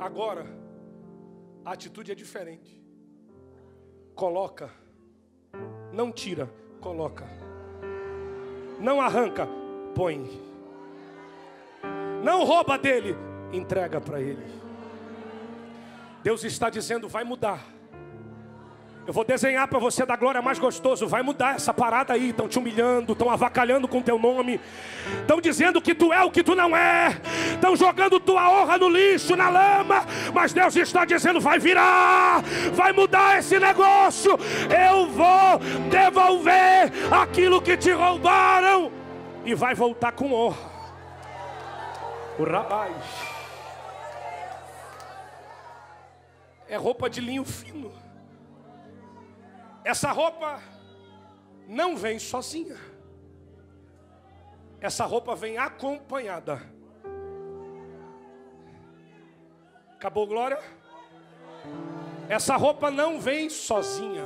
[0.00, 0.61] Agora,
[1.64, 2.82] a atitude é diferente.
[4.14, 4.70] Coloca,
[5.92, 6.48] não tira,
[6.80, 7.26] coloca.
[8.80, 9.46] Não arranca,
[9.94, 10.28] põe.
[12.22, 13.14] Não rouba dele,
[13.52, 14.44] entrega para ele.
[16.22, 17.64] Deus está dizendo: vai mudar.
[19.04, 21.08] Eu vou desenhar para você da glória mais gostoso.
[21.08, 22.30] Vai mudar essa parada aí.
[22.30, 24.60] Estão te humilhando, estão avacalhando com teu nome.
[25.20, 27.20] Estão dizendo que tu é o que tu não é.
[27.52, 30.06] Estão jogando tua honra no lixo, na lama.
[30.32, 32.42] Mas Deus está dizendo: vai virar,
[32.72, 34.38] vai mudar esse negócio.
[34.70, 35.58] Eu vou
[35.90, 38.92] devolver aquilo que te roubaram.
[39.44, 40.70] E vai voltar com honra.
[42.38, 42.92] O rabai.
[46.68, 48.01] É roupa de linho fino.
[49.84, 50.60] Essa roupa
[51.66, 52.76] não vem sozinha.
[54.80, 56.62] Essa roupa vem acompanhada.
[59.94, 60.58] Acabou glória?
[62.28, 64.24] Essa roupa não vem sozinha.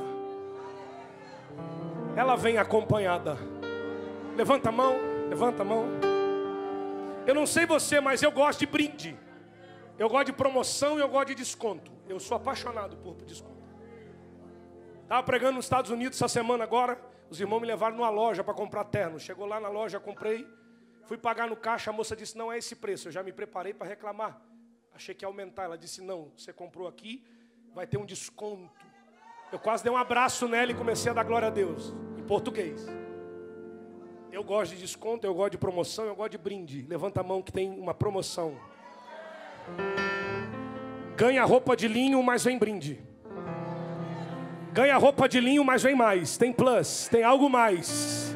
[2.15, 3.37] Ela vem acompanhada.
[4.35, 4.95] Levanta a mão,
[5.29, 5.85] levanta a mão.
[7.25, 9.17] Eu não sei você, mas eu gosto de brinde.
[9.99, 11.91] Eu gosto de promoção e eu gosto de desconto.
[12.07, 13.56] Eu sou apaixonado por desconto.
[15.07, 16.99] Estava pregando nos Estados Unidos essa semana agora.
[17.29, 19.17] Os irmãos me levaram numa loja para comprar terno.
[19.17, 20.45] Chegou lá na loja, comprei.
[21.05, 23.07] Fui pagar no caixa, a moça disse: Não é esse preço.
[23.07, 24.37] Eu já me preparei para reclamar.
[24.93, 25.63] Achei que ia aumentar.
[25.63, 27.23] Ela disse: Não, você comprou aqui,
[27.73, 28.85] vai ter um desconto.
[29.49, 32.85] Eu quase dei um abraço nela e comecei a dar glória a Deus, em português.
[34.29, 36.85] Eu gosto de desconto, eu gosto de promoção, eu gosto de brinde.
[36.85, 38.59] Levanta a mão que tem uma promoção.
[41.15, 43.01] Ganha roupa de linho, mas vem brinde.
[44.77, 46.37] Ganha roupa de linho, mas vem mais.
[46.37, 48.26] Tem plus, tem algo mais.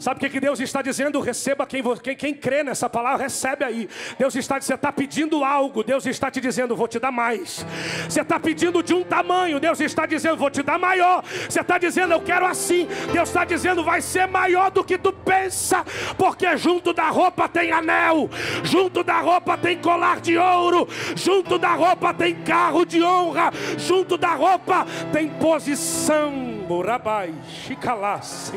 [0.00, 1.20] Sabe o que, que Deus está dizendo?
[1.20, 3.88] Receba quem, quem, quem crê nessa palavra, recebe aí.
[4.18, 7.66] Deus está você está pedindo algo, Deus está te dizendo, vou te dar mais.
[8.08, 11.22] Você está pedindo de um tamanho, Deus está dizendo, vou te dar maior.
[11.48, 15.12] Você está dizendo, eu quero assim, Deus está dizendo, vai ser maior do que tu
[15.12, 15.84] pensa,
[16.16, 18.30] porque junto da roupa tem anel,
[18.64, 24.16] junto da roupa tem colar de ouro, junto da roupa tem carro de honra, junto
[24.16, 26.58] da roupa tem posição.
[26.80, 27.34] Rabai,
[27.66, 28.54] chicalasse.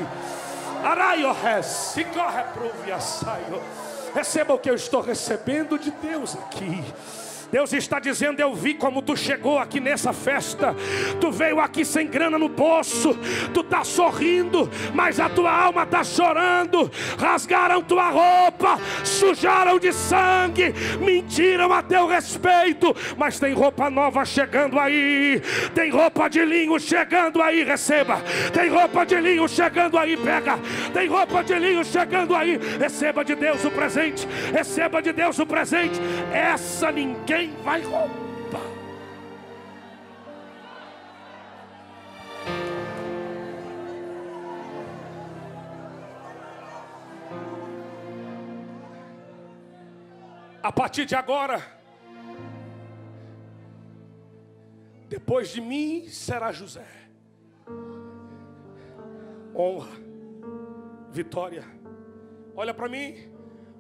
[4.14, 6.84] Receba o que eu estou recebendo de Deus aqui.
[7.54, 10.76] Deus está dizendo: Eu vi como tu chegou aqui nessa festa.
[11.22, 13.16] Tu veio aqui sem grana no bolso.
[13.54, 16.92] Tu está sorrindo, mas a tua alma está chorando.
[17.16, 22.96] Rasgaram tua roupa, sujaram de sangue, mentiram a teu respeito.
[23.16, 25.40] Mas tem roupa nova chegando aí.
[25.76, 27.64] Tem roupa de linho chegando aí.
[27.64, 28.20] Receba.
[28.52, 30.18] Tem roupa de linho chegando aí.
[30.18, 30.58] Pega.
[30.92, 32.60] Tem roupa de linho chegando aí.
[32.80, 34.28] Receba de Deus o presente.
[34.52, 36.02] Receba de Deus o presente.
[36.34, 38.62] Essa ninguém ninguém vai roubar.
[50.62, 51.62] A partir de agora,
[55.10, 56.88] depois de mim será José.
[59.54, 59.92] Honra,
[61.12, 61.64] vitória.
[62.56, 63.30] Olha para mim,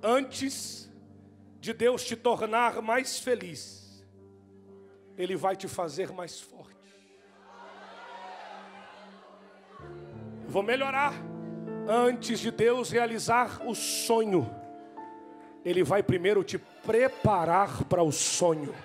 [0.04, 0.93] antes
[1.64, 4.06] de Deus te tornar mais feliz,
[5.18, 6.76] Ele vai te fazer mais forte.
[10.46, 11.14] Vou melhorar.
[11.88, 14.54] Antes de Deus realizar o sonho,
[15.64, 18.76] Ele vai primeiro te preparar para o sonho.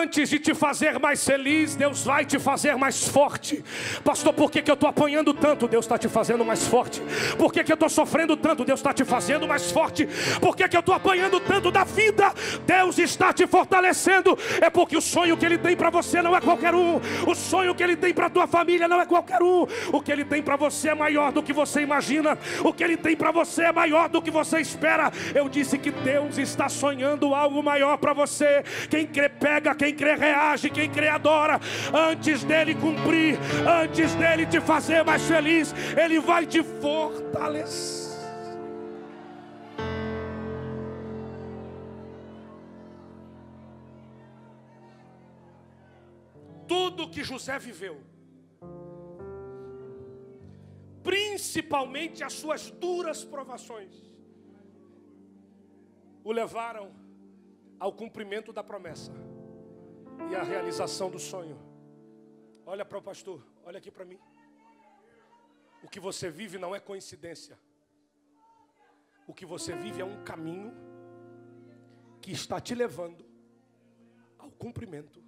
[0.00, 3.64] Antes de te fazer mais feliz, Deus vai te fazer mais forte.
[4.04, 5.66] Pastor, por que, que eu estou apanhando tanto?
[5.66, 7.02] Deus está te fazendo mais forte.
[7.36, 8.64] Por que, que eu estou sofrendo tanto?
[8.64, 10.08] Deus está te fazendo mais forte.
[10.40, 12.32] Por que, que eu estou apanhando tanto da vida?
[12.64, 14.38] Deus está te fortalecendo.
[14.60, 17.00] É porque o sonho que Ele tem para você não é qualquer um.
[17.26, 19.66] O sonho que Ele tem para tua família não é qualquer um.
[19.92, 22.38] O que Ele tem para você é maior do que você imagina.
[22.62, 25.10] O que Ele tem para você é maior do que você espera.
[25.34, 28.62] Eu disse que Deus está sonhando algo maior para você.
[28.88, 31.60] Quem crê, pega quem crê reage, quem crê adora.
[31.92, 38.08] Antes dele cumprir, antes dele te fazer mais feliz, ele vai te fortalecer.
[46.66, 47.98] Tudo que José viveu,
[51.02, 53.94] principalmente as suas duras provações,
[56.22, 56.92] o levaram
[57.80, 59.12] ao cumprimento da promessa
[60.30, 61.58] e a realização do sonho.
[62.66, 64.18] Olha para o pastor, olha aqui para mim.
[65.82, 67.58] O que você vive não é coincidência.
[69.26, 70.72] O que você vive é um caminho
[72.20, 73.24] que está te levando
[74.38, 75.22] ao cumprimento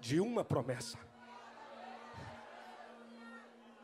[0.00, 0.98] de uma promessa.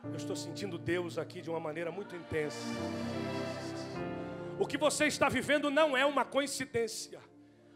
[0.03, 2.57] Eu estou sentindo Deus aqui de uma maneira muito intensa.
[4.59, 7.19] O que você está vivendo não é uma coincidência.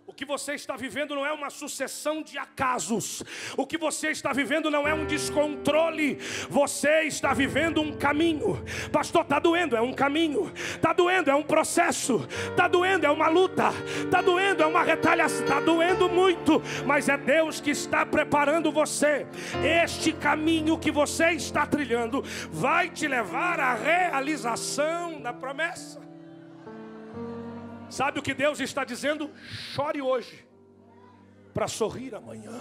[0.09, 3.21] O que você está vivendo não é uma sucessão de acasos.
[3.57, 6.15] O que você está vivendo não é um descontrole.
[6.49, 8.63] Você está vivendo um caminho.
[8.89, 10.49] Pastor, está doendo, é um caminho.
[10.55, 12.25] Está doendo, é um processo.
[12.49, 13.73] Está doendo, é uma luta.
[14.05, 15.41] Está doendo, é uma retaliação.
[15.41, 16.61] Está doendo muito.
[16.85, 19.27] Mas é Deus que está preparando você.
[19.61, 26.06] Este caminho que você está trilhando vai te levar à realização da promessa.
[27.89, 29.29] Sabe o que Deus está dizendo?
[29.73, 30.45] Chore hoje,
[31.53, 32.59] para sorrir amanhã.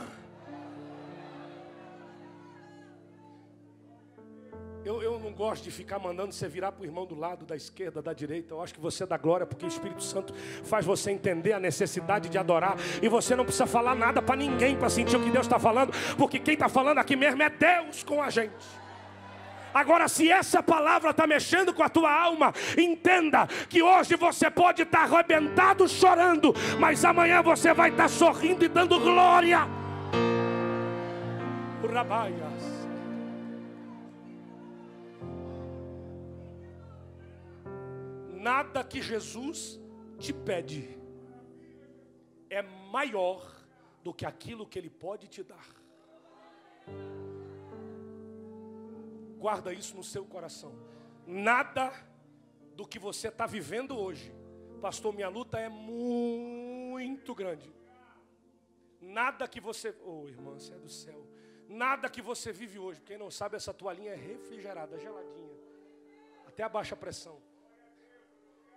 [4.85, 7.57] Eu, eu, não gosto de ficar mandando você virar para o irmão do lado, da
[7.57, 8.55] esquerda, da direita.
[8.55, 12.29] Eu acho que você dá glória, porque o Espírito Santo faz você entender a necessidade
[12.29, 12.77] de adorar.
[13.03, 15.93] E você não precisa falar nada para ninguém para sentir o que Deus está falando,
[16.17, 18.55] porque quem está falando aqui mesmo é Deus com a gente.
[19.77, 24.81] Agora, se essa palavra está mexendo com a tua alma, entenda que hoje você pode
[24.81, 29.69] estar tá arrebentado chorando, mas amanhã você vai estar tá sorrindo e dando glória.
[31.93, 32.87] Rabaias.
[38.33, 39.79] Nada que Jesus
[40.19, 40.89] te pede
[42.49, 43.45] é maior
[44.03, 45.67] do que aquilo que Ele pode te dar.
[49.37, 50.75] Guarda isso no seu coração.
[51.27, 51.93] Nada
[52.75, 54.35] do que você está vivendo hoje,
[54.81, 57.75] pastor, minha luta é muito grande.
[59.01, 61.27] Nada que você, oh irmã, você é do céu.
[61.69, 65.57] Nada que você vive hoje, quem não sabe, essa toalhinha é refrigerada, geladinha,
[66.47, 67.39] até a baixa pressão.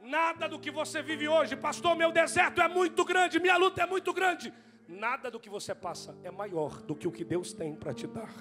[0.01, 3.85] Nada do que você vive hoje, pastor, meu deserto é muito grande, minha luta é
[3.85, 4.53] muito grande.
[4.87, 8.07] Nada do que você passa é maior do que o que Deus tem para te
[8.07, 8.33] dar.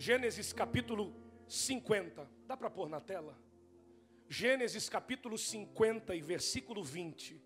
[0.00, 1.14] Gênesis capítulo
[1.46, 3.38] 50, dá para pôr na tela?
[4.30, 7.38] Gênesis capítulo 50 e versículo 20.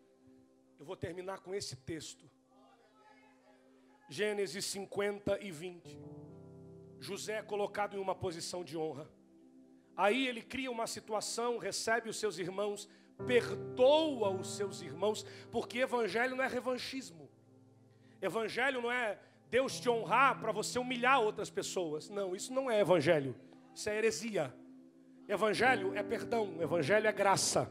[0.78, 2.30] Eu vou terminar com esse texto.
[4.08, 5.98] Gênesis 50 e 20.
[7.00, 9.10] José é colocado em uma posição de honra.
[9.96, 12.88] Aí ele cria uma situação, recebe os seus irmãos,
[13.26, 17.28] perdoa os seus irmãos, porque evangelho não é revanchismo.
[18.22, 19.18] Evangelho não é
[19.54, 22.10] Deus te honrar para você humilhar outras pessoas.
[22.10, 23.36] Não, isso não é evangelho.
[23.72, 24.52] Isso é heresia.
[25.28, 27.70] Evangelho é perdão, evangelho é graça.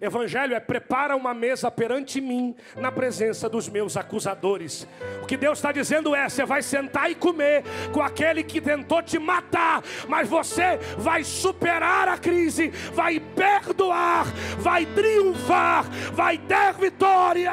[0.00, 4.88] Evangelho é prepara uma mesa perante mim na presença dos meus acusadores.
[5.22, 7.62] O que Deus está dizendo é: você vai sentar e comer
[7.92, 14.24] com aquele que tentou te matar, mas você vai superar a crise, vai perdoar,
[14.56, 17.52] vai triunfar, vai ter vitória.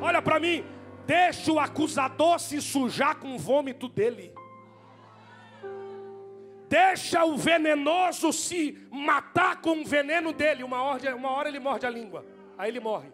[0.00, 0.64] Olha para mim,
[1.12, 4.32] deixa o acusador se sujar com o vômito dele.
[6.70, 10.64] Deixa o venenoso se matar com o veneno dele.
[10.64, 12.24] Uma hora, uma hora ele morde a língua.
[12.56, 13.12] Aí ele morre.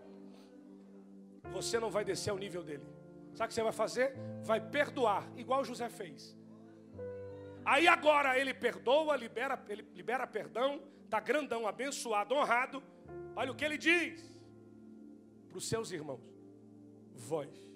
[1.51, 2.87] Você não vai descer ao nível dele.
[3.35, 4.15] Sabe o que você vai fazer?
[4.45, 6.37] Vai perdoar, igual José fez.
[7.65, 12.81] Aí agora ele perdoa, libera, ele libera perdão, está grandão, abençoado, honrado.
[13.35, 14.31] Olha o que ele diz
[15.49, 16.23] para os seus irmãos:
[17.13, 17.68] Vós.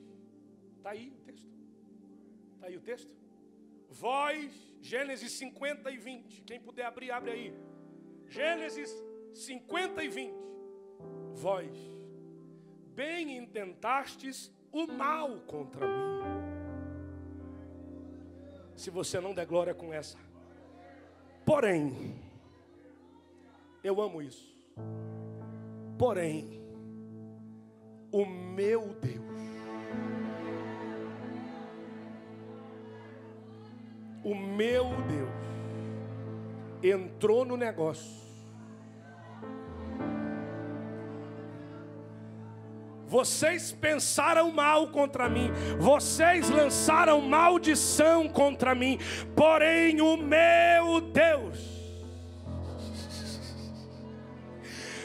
[0.82, 1.48] Está aí o texto.
[2.54, 3.10] Está aí o texto.
[3.88, 6.42] Vós Gênesis 50 e 20.
[6.42, 7.54] Quem puder abrir, abre aí.
[8.26, 8.92] Gênesis
[9.32, 10.34] 50 e 20.
[11.34, 11.70] Vós
[12.96, 16.22] bem intentastes o mal contra mim.
[18.74, 20.18] Se você não der glória com essa.
[21.46, 22.20] Porém,
[23.84, 24.52] eu amo isso.
[25.96, 26.60] Porém,
[28.10, 29.31] o meu Deus
[34.24, 35.30] o meu Deus
[36.82, 38.22] entrou no negócio.
[43.06, 48.98] Vocês pensaram mal contra mim, vocês lançaram maldição contra mim,
[49.36, 51.82] porém o meu Deus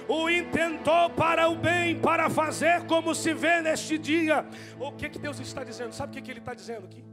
[0.07, 4.45] o intentou para o bem, para fazer como se vê neste dia.
[4.79, 5.91] O que, que Deus está dizendo?
[5.91, 7.03] Sabe o que, que Ele está dizendo aqui?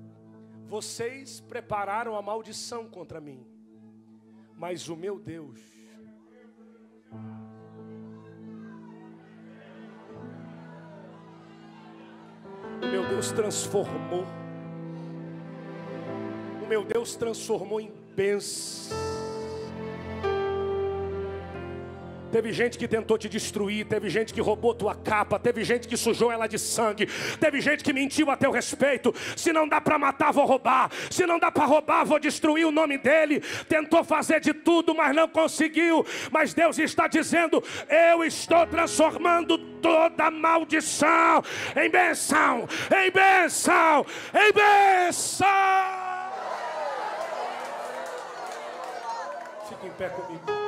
[0.75, 3.47] Vocês prepararam a maldição contra mim,
[4.57, 5.61] mas o meu Deus
[12.83, 14.25] O meu Deus transformou.
[16.61, 19.14] O meu Deus transformou em bênção.
[22.35, 25.97] Teve gente que tentou te destruir, teve gente que roubou tua capa, teve gente que
[25.97, 27.07] sujou ela de sangue,
[27.39, 29.15] teve gente que mentiu a teu respeito.
[29.37, 30.91] Se não dá para matar, vou roubar.
[31.13, 33.41] Se não dá para roubar, vou destruir o nome dele.
[33.69, 36.05] Tentou fazer de tudo, mas não conseguiu.
[36.33, 41.41] Mas Deus está dizendo: Eu estou transformando toda maldição
[41.77, 44.05] em benção, em benção,
[44.35, 45.47] em benção.
[49.69, 50.64] Fique em pé comigo.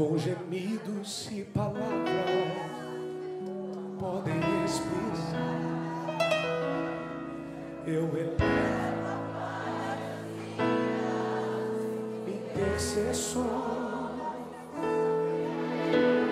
[0.00, 1.84] Com gemidos e palavras
[3.98, 6.16] podem expressar.
[7.86, 8.36] Eu elevo
[12.26, 13.44] intercessor.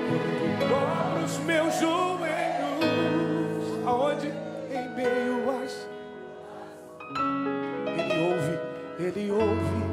[0.08, 2.86] Quando dobro os meus joelhos,
[3.86, 5.86] aonde em meio às
[7.98, 8.58] Ele ouve,
[8.98, 9.88] Ele ouve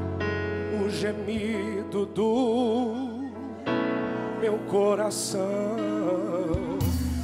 [0.95, 2.44] gemido do
[5.05, 6.79] coração.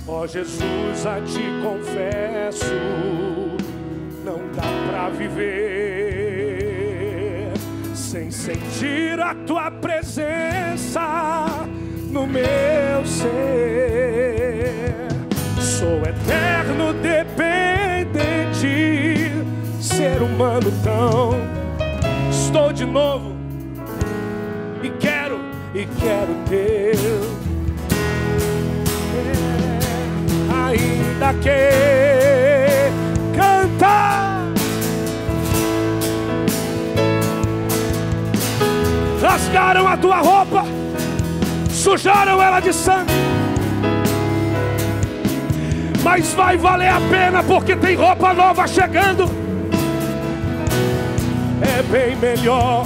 [0.07, 2.75] Ó Jesus, a ti confesso,
[4.23, 5.41] não dá pra viver
[7.95, 11.47] sem sentir a tua presença
[12.11, 13.41] no meu ser.
[15.59, 18.21] Sou eterno dependente,
[19.79, 21.31] ser humano tão.
[22.29, 23.31] Estou de novo
[24.83, 26.80] e quero ter
[31.41, 32.91] que
[33.35, 34.47] cantar.
[39.21, 40.63] Rasgaram a tua roupa,
[41.69, 43.11] sujaram ela de sangue.
[46.03, 49.29] Mas vai valer a pena porque tem roupa nova chegando.
[51.61, 52.85] É bem melhor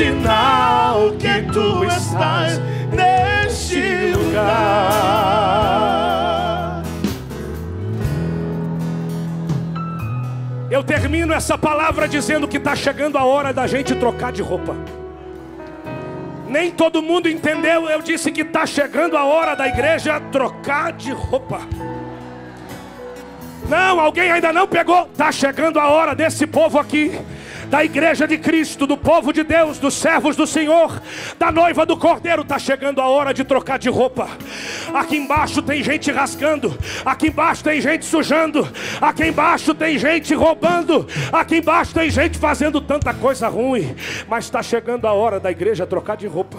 [0.00, 2.58] sinal que tu estás
[2.90, 5.60] neste lugar.
[10.70, 14.74] Eu termino essa palavra dizendo que está chegando a hora da gente trocar de roupa.
[16.48, 17.86] Nem todo mundo entendeu.
[17.90, 21.60] Eu disse que está chegando a hora da igreja trocar de roupa.
[23.68, 25.10] Não, alguém ainda não pegou.
[25.12, 27.20] Está chegando a hora desse povo aqui
[27.70, 31.00] da igreja de Cristo, do povo de Deus, dos servos do Senhor,
[31.38, 34.28] da noiva do Cordeiro, está chegando a hora de trocar de roupa.
[34.92, 38.68] Aqui embaixo tem gente rasgando, aqui embaixo tem gente sujando,
[39.00, 43.94] aqui embaixo tem gente roubando, aqui embaixo tem gente fazendo tanta coisa ruim,
[44.28, 46.58] mas está chegando a hora da igreja trocar de roupa.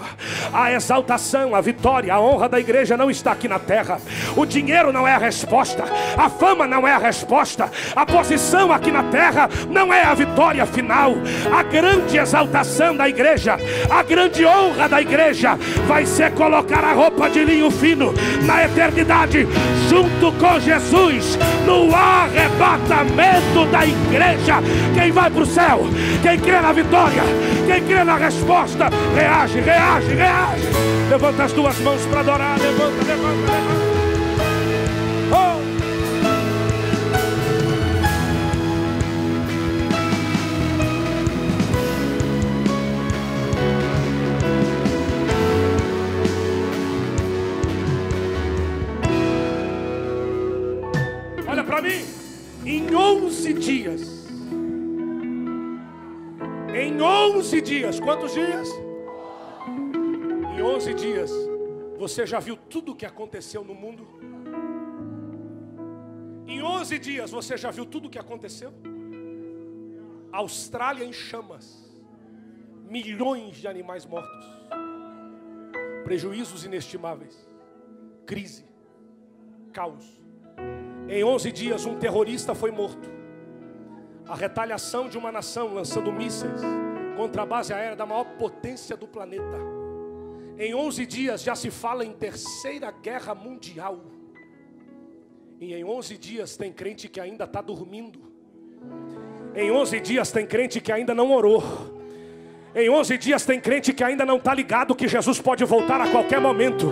[0.52, 4.00] A exaltação, a vitória, a honra da igreja não está aqui na terra.
[4.36, 5.84] O dinheiro não é a resposta,
[6.16, 10.64] a fama não é a resposta, a posição aqui na terra não é a vitória
[10.64, 11.14] final.
[11.54, 13.56] A grande exaltação da igreja,
[13.90, 19.46] a grande honra da igreja vai ser colocar a roupa de linho fino na eternidade,
[19.88, 24.62] junto com Jesus, no arrebatamento da igreja.
[24.94, 25.86] Quem vai para o céu,
[26.22, 27.22] quem crê na vitória,
[27.66, 30.68] quem crê na resposta, reage, reage, reage.
[31.10, 33.92] Levanta as duas mãos para adorar, levanta, levanta, levanta.
[35.34, 35.61] Oh!
[51.72, 52.04] Para mim.
[52.66, 54.02] Em 11 dias.
[56.74, 57.98] Em 11 dias.
[57.98, 58.68] Quantos dias?
[60.54, 61.30] Em 11 dias.
[61.96, 64.06] Você já viu tudo o que aconteceu no mundo?
[66.46, 68.70] Em 11 dias você já viu tudo o que aconteceu?
[70.30, 71.90] Austrália em chamas.
[72.84, 74.44] Milhões de animais mortos.
[76.04, 77.48] Prejuízos inestimáveis.
[78.26, 78.66] Crise.
[79.72, 80.21] Caos.
[81.08, 83.10] Em 11 dias, um terrorista foi morto.
[84.26, 86.60] A retaliação de uma nação lançando mísseis
[87.16, 89.58] contra a base aérea da maior potência do planeta.
[90.58, 94.00] Em 11 dias já se fala em terceira guerra mundial.
[95.60, 98.32] E em 11 dias tem crente que ainda está dormindo.
[99.54, 101.62] Em 11 dias tem crente que ainda não orou.
[102.74, 106.08] Em 11 dias tem crente que ainda não está ligado que Jesus pode voltar a
[106.08, 106.90] qualquer momento.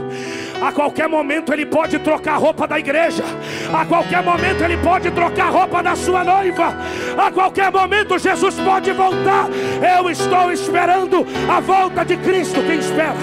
[0.60, 3.24] A qualquer momento ele pode trocar a roupa da igreja.
[3.72, 6.76] A qualquer momento ele pode trocar a roupa da sua noiva.
[7.16, 9.48] A qualquer momento Jesus pode voltar.
[9.96, 12.62] Eu estou esperando a volta de Cristo.
[12.62, 13.16] Quem espera?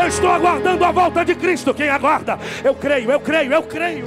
[0.00, 1.74] Eu estou aguardando a volta de Cristo.
[1.74, 2.38] Quem aguarda?
[2.62, 4.04] Eu creio, eu creio, eu creio.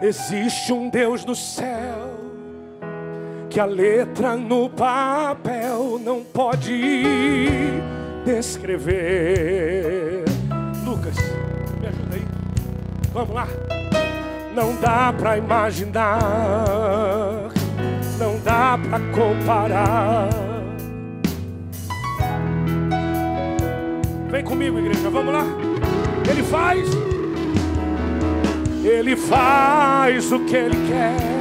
[0.00, 1.99] Existe um Deus no céu
[3.50, 7.82] que a letra no papel não pode
[8.24, 10.22] descrever.
[10.84, 11.16] Lucas,
[11.80, 12.24] me ajuda aí.
[13.12, 13.48] Vamos lá.
[14.54, 16.20] Não dá para imaginar,
[18.18, 20.28] não dá para comparar.
[24.30, 25.44] Vem comigo, igreja, vamos lá.
[26.30, 26.88] Ele faz,
[28.84, 31.39] ele faz o que ele quer.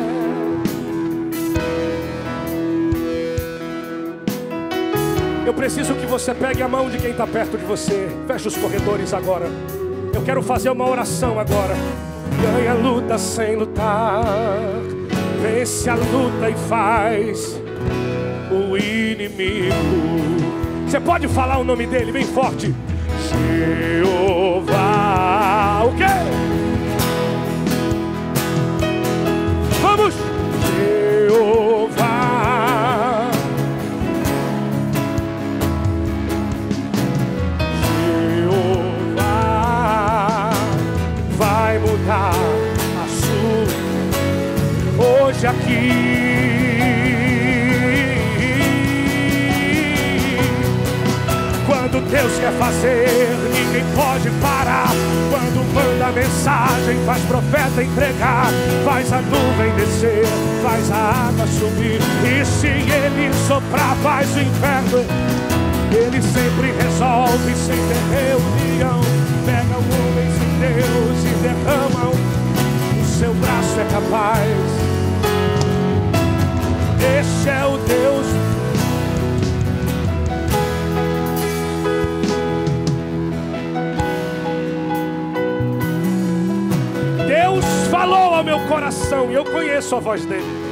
[5.50, 8.08] Eu preciso que você pegue a mão de quem está perto de você.
[8.28, 9.48] Feche os corredores agora.
[10.14, 11.74] Eu quero fazer uma oração agora.
[12.40, 14.24] Ganha a luta sem lutar.
[15.42, 17.60] Vence a luta e faz
[18.52, 19.74] o inimigo.
[20.86, 22.72] Você pode falar o nome dele bem forte?
[23.98, 25.82] Jeová.
[25.84, 26.49] O quê?
[51.66, 53.08] Quando Deus quer fazer,
[53.54, 54.90] ninguém pode parar.
[55.32, 58.52] Quando manda mensagem, faz profeta entregar,
[58.84, 60.26] faz a nuvem descer,
[60.62, 62.02] faz a água subir.
[62.26, 65.06] E se ele soprar, faz o inferno.
[65.96, 69.00] Ele sempre resolve sem ter reunião.
[69.46, 69.84] Pega o
[70.38, 72.10] sem Deus e derrama.
[72.10, 74.99] O seu braço é capaz.
[77.20, 78.50] Esse é o Deus
[87.28, 90.70] Deus falou ao meu coração e eu conheço a voz dele.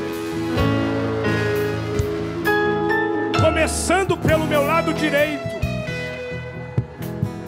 [3.40, 5.58] Começando pelo meu lado direito,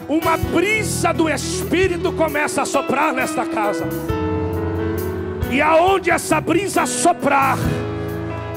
[0.08, 3.86] uma brisa do Espírito começa a soprar nesta casa.
[5.50, 7.58] E aonde essa brisa soprar,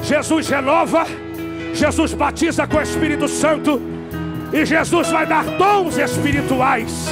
[0.04, 1.06] Jesus renova,
[1.72, 3.80] Jesus batiza com o Espírito Santo
[4.52, 7.08] e Jesus vai dar dons espirituais.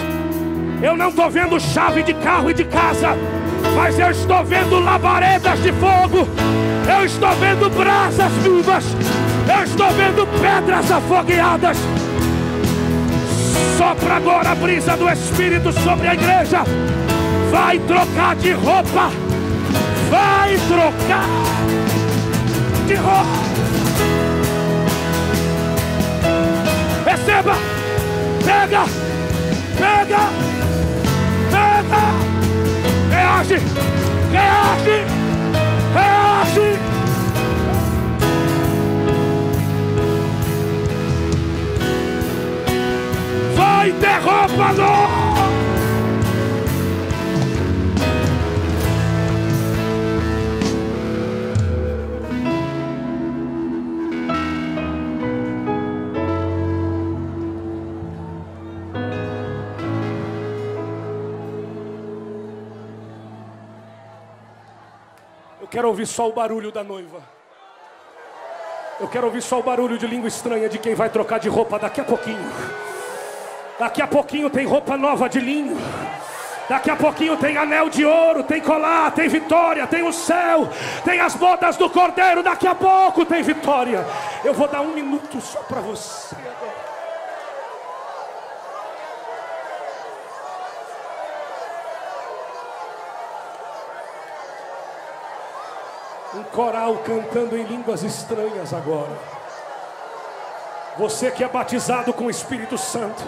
[0.82, 3.16] Eu não estou vendo chave de carro e de casa,
[3.74, 6.28] mas eu estou vendo labaredas de fogo,
[6.86, 8.84] eu estou vendo brasas vivas,
[9.56, 11.78] eu estou vendo pedras afogueadas.
[13.78, 16.62] Sopra agora a brisa do Espírito sobre a igreja.
[17.50, 19.10] Vai trocar de roupa,
[20.10, 21.81] vai trocar
[22.96, 23.24] de.
[27.04, 27.54] Receba,
[28.44, 28.84] pega,
[29.78, 30.28] pega,
[31.50, 32.02] pega,
[33.10, 33.58] reage,
[34.30, 35.06] reage,
[35.94, 36.78] reage.
[43.56, 44.20] Vai ter
[65.72, 67.22] quero ouvir só o barulho da noiva.
[69.00, 71.78] Eu quero ouvir só o barulho de língua estranha de quem vai trocar de roupa
[71.78, 72.52] daqui a pouquinho.
[73.78, 75.78] Daqui a pouquinho tem roupa nova de linho.
[76.68, 80.68] Daqui a pouquinho tem anel de ouro, tem colar, tem vitória, tem o céu,
[81.06, 82.42] tem as bodas do cordeiro.
[82.42, 84.06] Daqui a pouco tem vitória.
[84.44, 86.36] Eu vou dar um minuto só para você
[96.52, 99.18] coral cantando em línguas estranhas agora.
[100.98, 103.24] Você que é batizado com o Espírito Santo.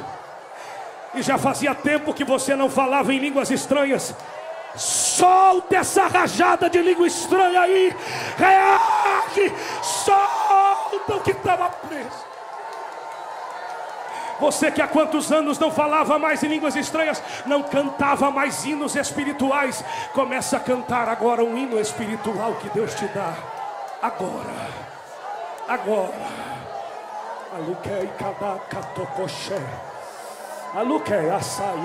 [1.14, 4.14] E já fazia tempo que você não falava em línguas estranhas.
[4.76, 7.96] Solta essa rajada de língua estranha aí.
[8.36, 9.52] Reage.
[9.82, 12.33] Solta o que estava preso.
[14.40, 18.96] Você que há quantos anos não falava mais em línguas estranhas, não cantava mais hinos
[18.96, 23.34] espirituais, começa a cantar agora um hino espiritual que Deus te dá.
[24.02, 24.68] Agora.
[25.68, 26.44] Agora.
[27.56, 29.60] Aluquei cada catocoché.
[30.74, 31.76] Aluquei assai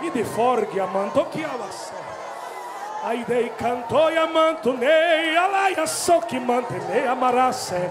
[0.00, 1.92] E de forgue amanto que avassa.
[3.02, 7.90] Aí dei cantou e amanto nei, alaia só que mantenei amarasse.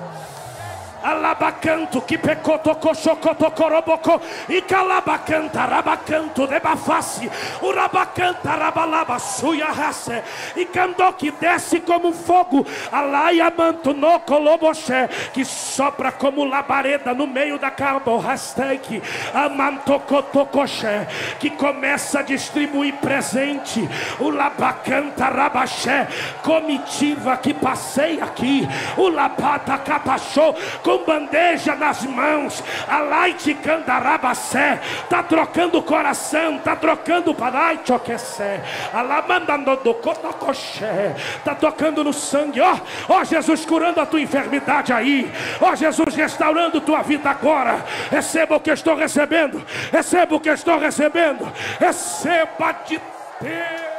[1.01, 4.19] Alabacanto que pecoto cochocoto corobocó
[4.49, 7.29] e calabacanta rabacanto de baface
[7.61, 10.23] urabacanta rabalaba suia raça.
[10.55, 12.65] E candó que desce como fogo.
[12.91, 19.01] Alaia manto no coloboché que sopra como labareda no meio da carborrastec
[19.33, 21.07] amanto cotocoché
[21.39, 23.87] que começa a distribuir presente.
[24.19, 26.07] O labacanta rabaché
[26.43, 28.67] comitiva que passei aqui.
[28.97, 30.55] O labata capachou
[30.89, 38.63] com bandeja nas mãos, a light candarabacé, tá trocando o coração, tá trocando para choquecé,
[38.91, 45.31] alabandando do cotocoché, tá tocando no sangue, ó, ó Jesus curando a tua enfermidade aí,
[45.61, 50.79] ó Jesus restaurando tua vida agora, receba o que estou recebendo, receba o que estou
[50.79, 52.99] recebendo, receba de
[53.41, 53.98] Deus.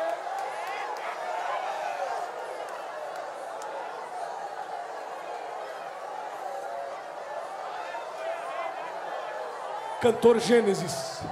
[10.00, 11.22] Cantor Gênesis.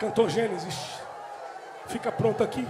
[0.00, 1.00] Cantor Gênesis.
[1.86, 2.66] Fica pronto aqui.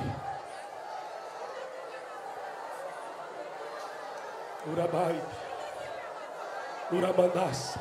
[4.67, 5.19] Urabai.
[6.93, 7.81] Uramandaça.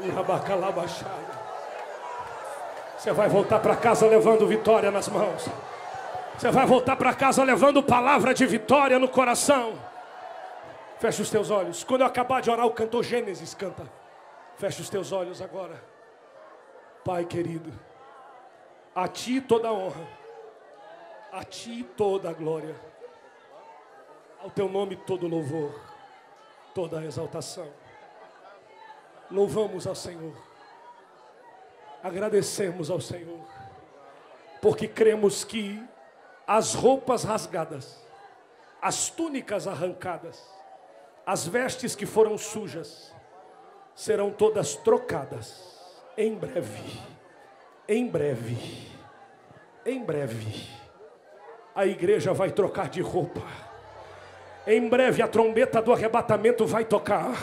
[0.00, 1.24] Urabacalabaxai.
[2.98, 5.48] Você vai voltar para casa levando vitória nas mãos.
[6.36, 9.74] Você vai voltar para casa levando palavra de vitória no coração.
[10.98, 11.84] Feche os teus olhos.
[11.84, 13.84] Quando eu acabar de orar, o cantor Gênesis canta.
[14.58, 15.82] Feche os teus olhos agora.
[17.04, 17.72] Pai querido,
[18.94, 20.08] a Ti toda a honra,
[21.30, 22.74] a Ti toda a glória,
[24.42, 25.78] ao Teu nome todo louvor,
[26.74, 27.70] toda a exaltação.
[29.30, 30.34] Louvamos ao Senhor,
[32.02, 33.46] agradecemos ao Senhor,
[34.62, 35.80] porque cremos que
[36.46, 38.02] as roupas rasgadas,
[38.80, 40.42] as túnicas arrancadas,
[41.26, 43.14] as vestes que foram sujas,
[43.96, 45.64] serão todas trocadas
[46.16, 47.00] em breve,
[47.88, 48.88] em breve,
[49.84, 50.68] em breve,
[51.74, 53.42] a igreja vai trocar de roupa.
[54.66, 57.34] Em breve a trombeta do arrebatamento vai tocar.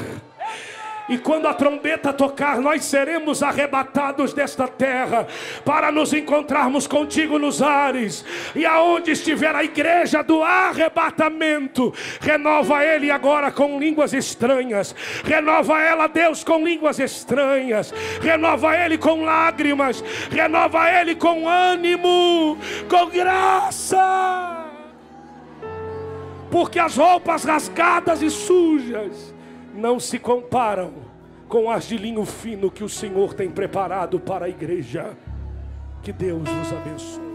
[1.10, 5.28] E quando a trombeta tocar, nós seremos arrebatados desta terra
[5.66, 8.24] para nos encontrarmos contigo nos ares.
[8.56, 14.96] E aonde estiver a igreja do arrebatamento, renova ele agora com línguas estranhas.
[15.26, 17.94] Renova ela, Deus, com línguas estranhas.
[18.22, 20.02] Renova ele com lágrimas.
[20.32, 22.58] Renova ele com ânimo,
[22.90, 24.70] com graça.
[26.50, 29.33] Porque as roupas rasgadas e sujas
[29.74, 30.94] não se comparam
[31.48, 35.18] com as de linho fino que o Senhor tem preparado para a igreja.
[36.02, 37.33] Que Deus nos abençoe.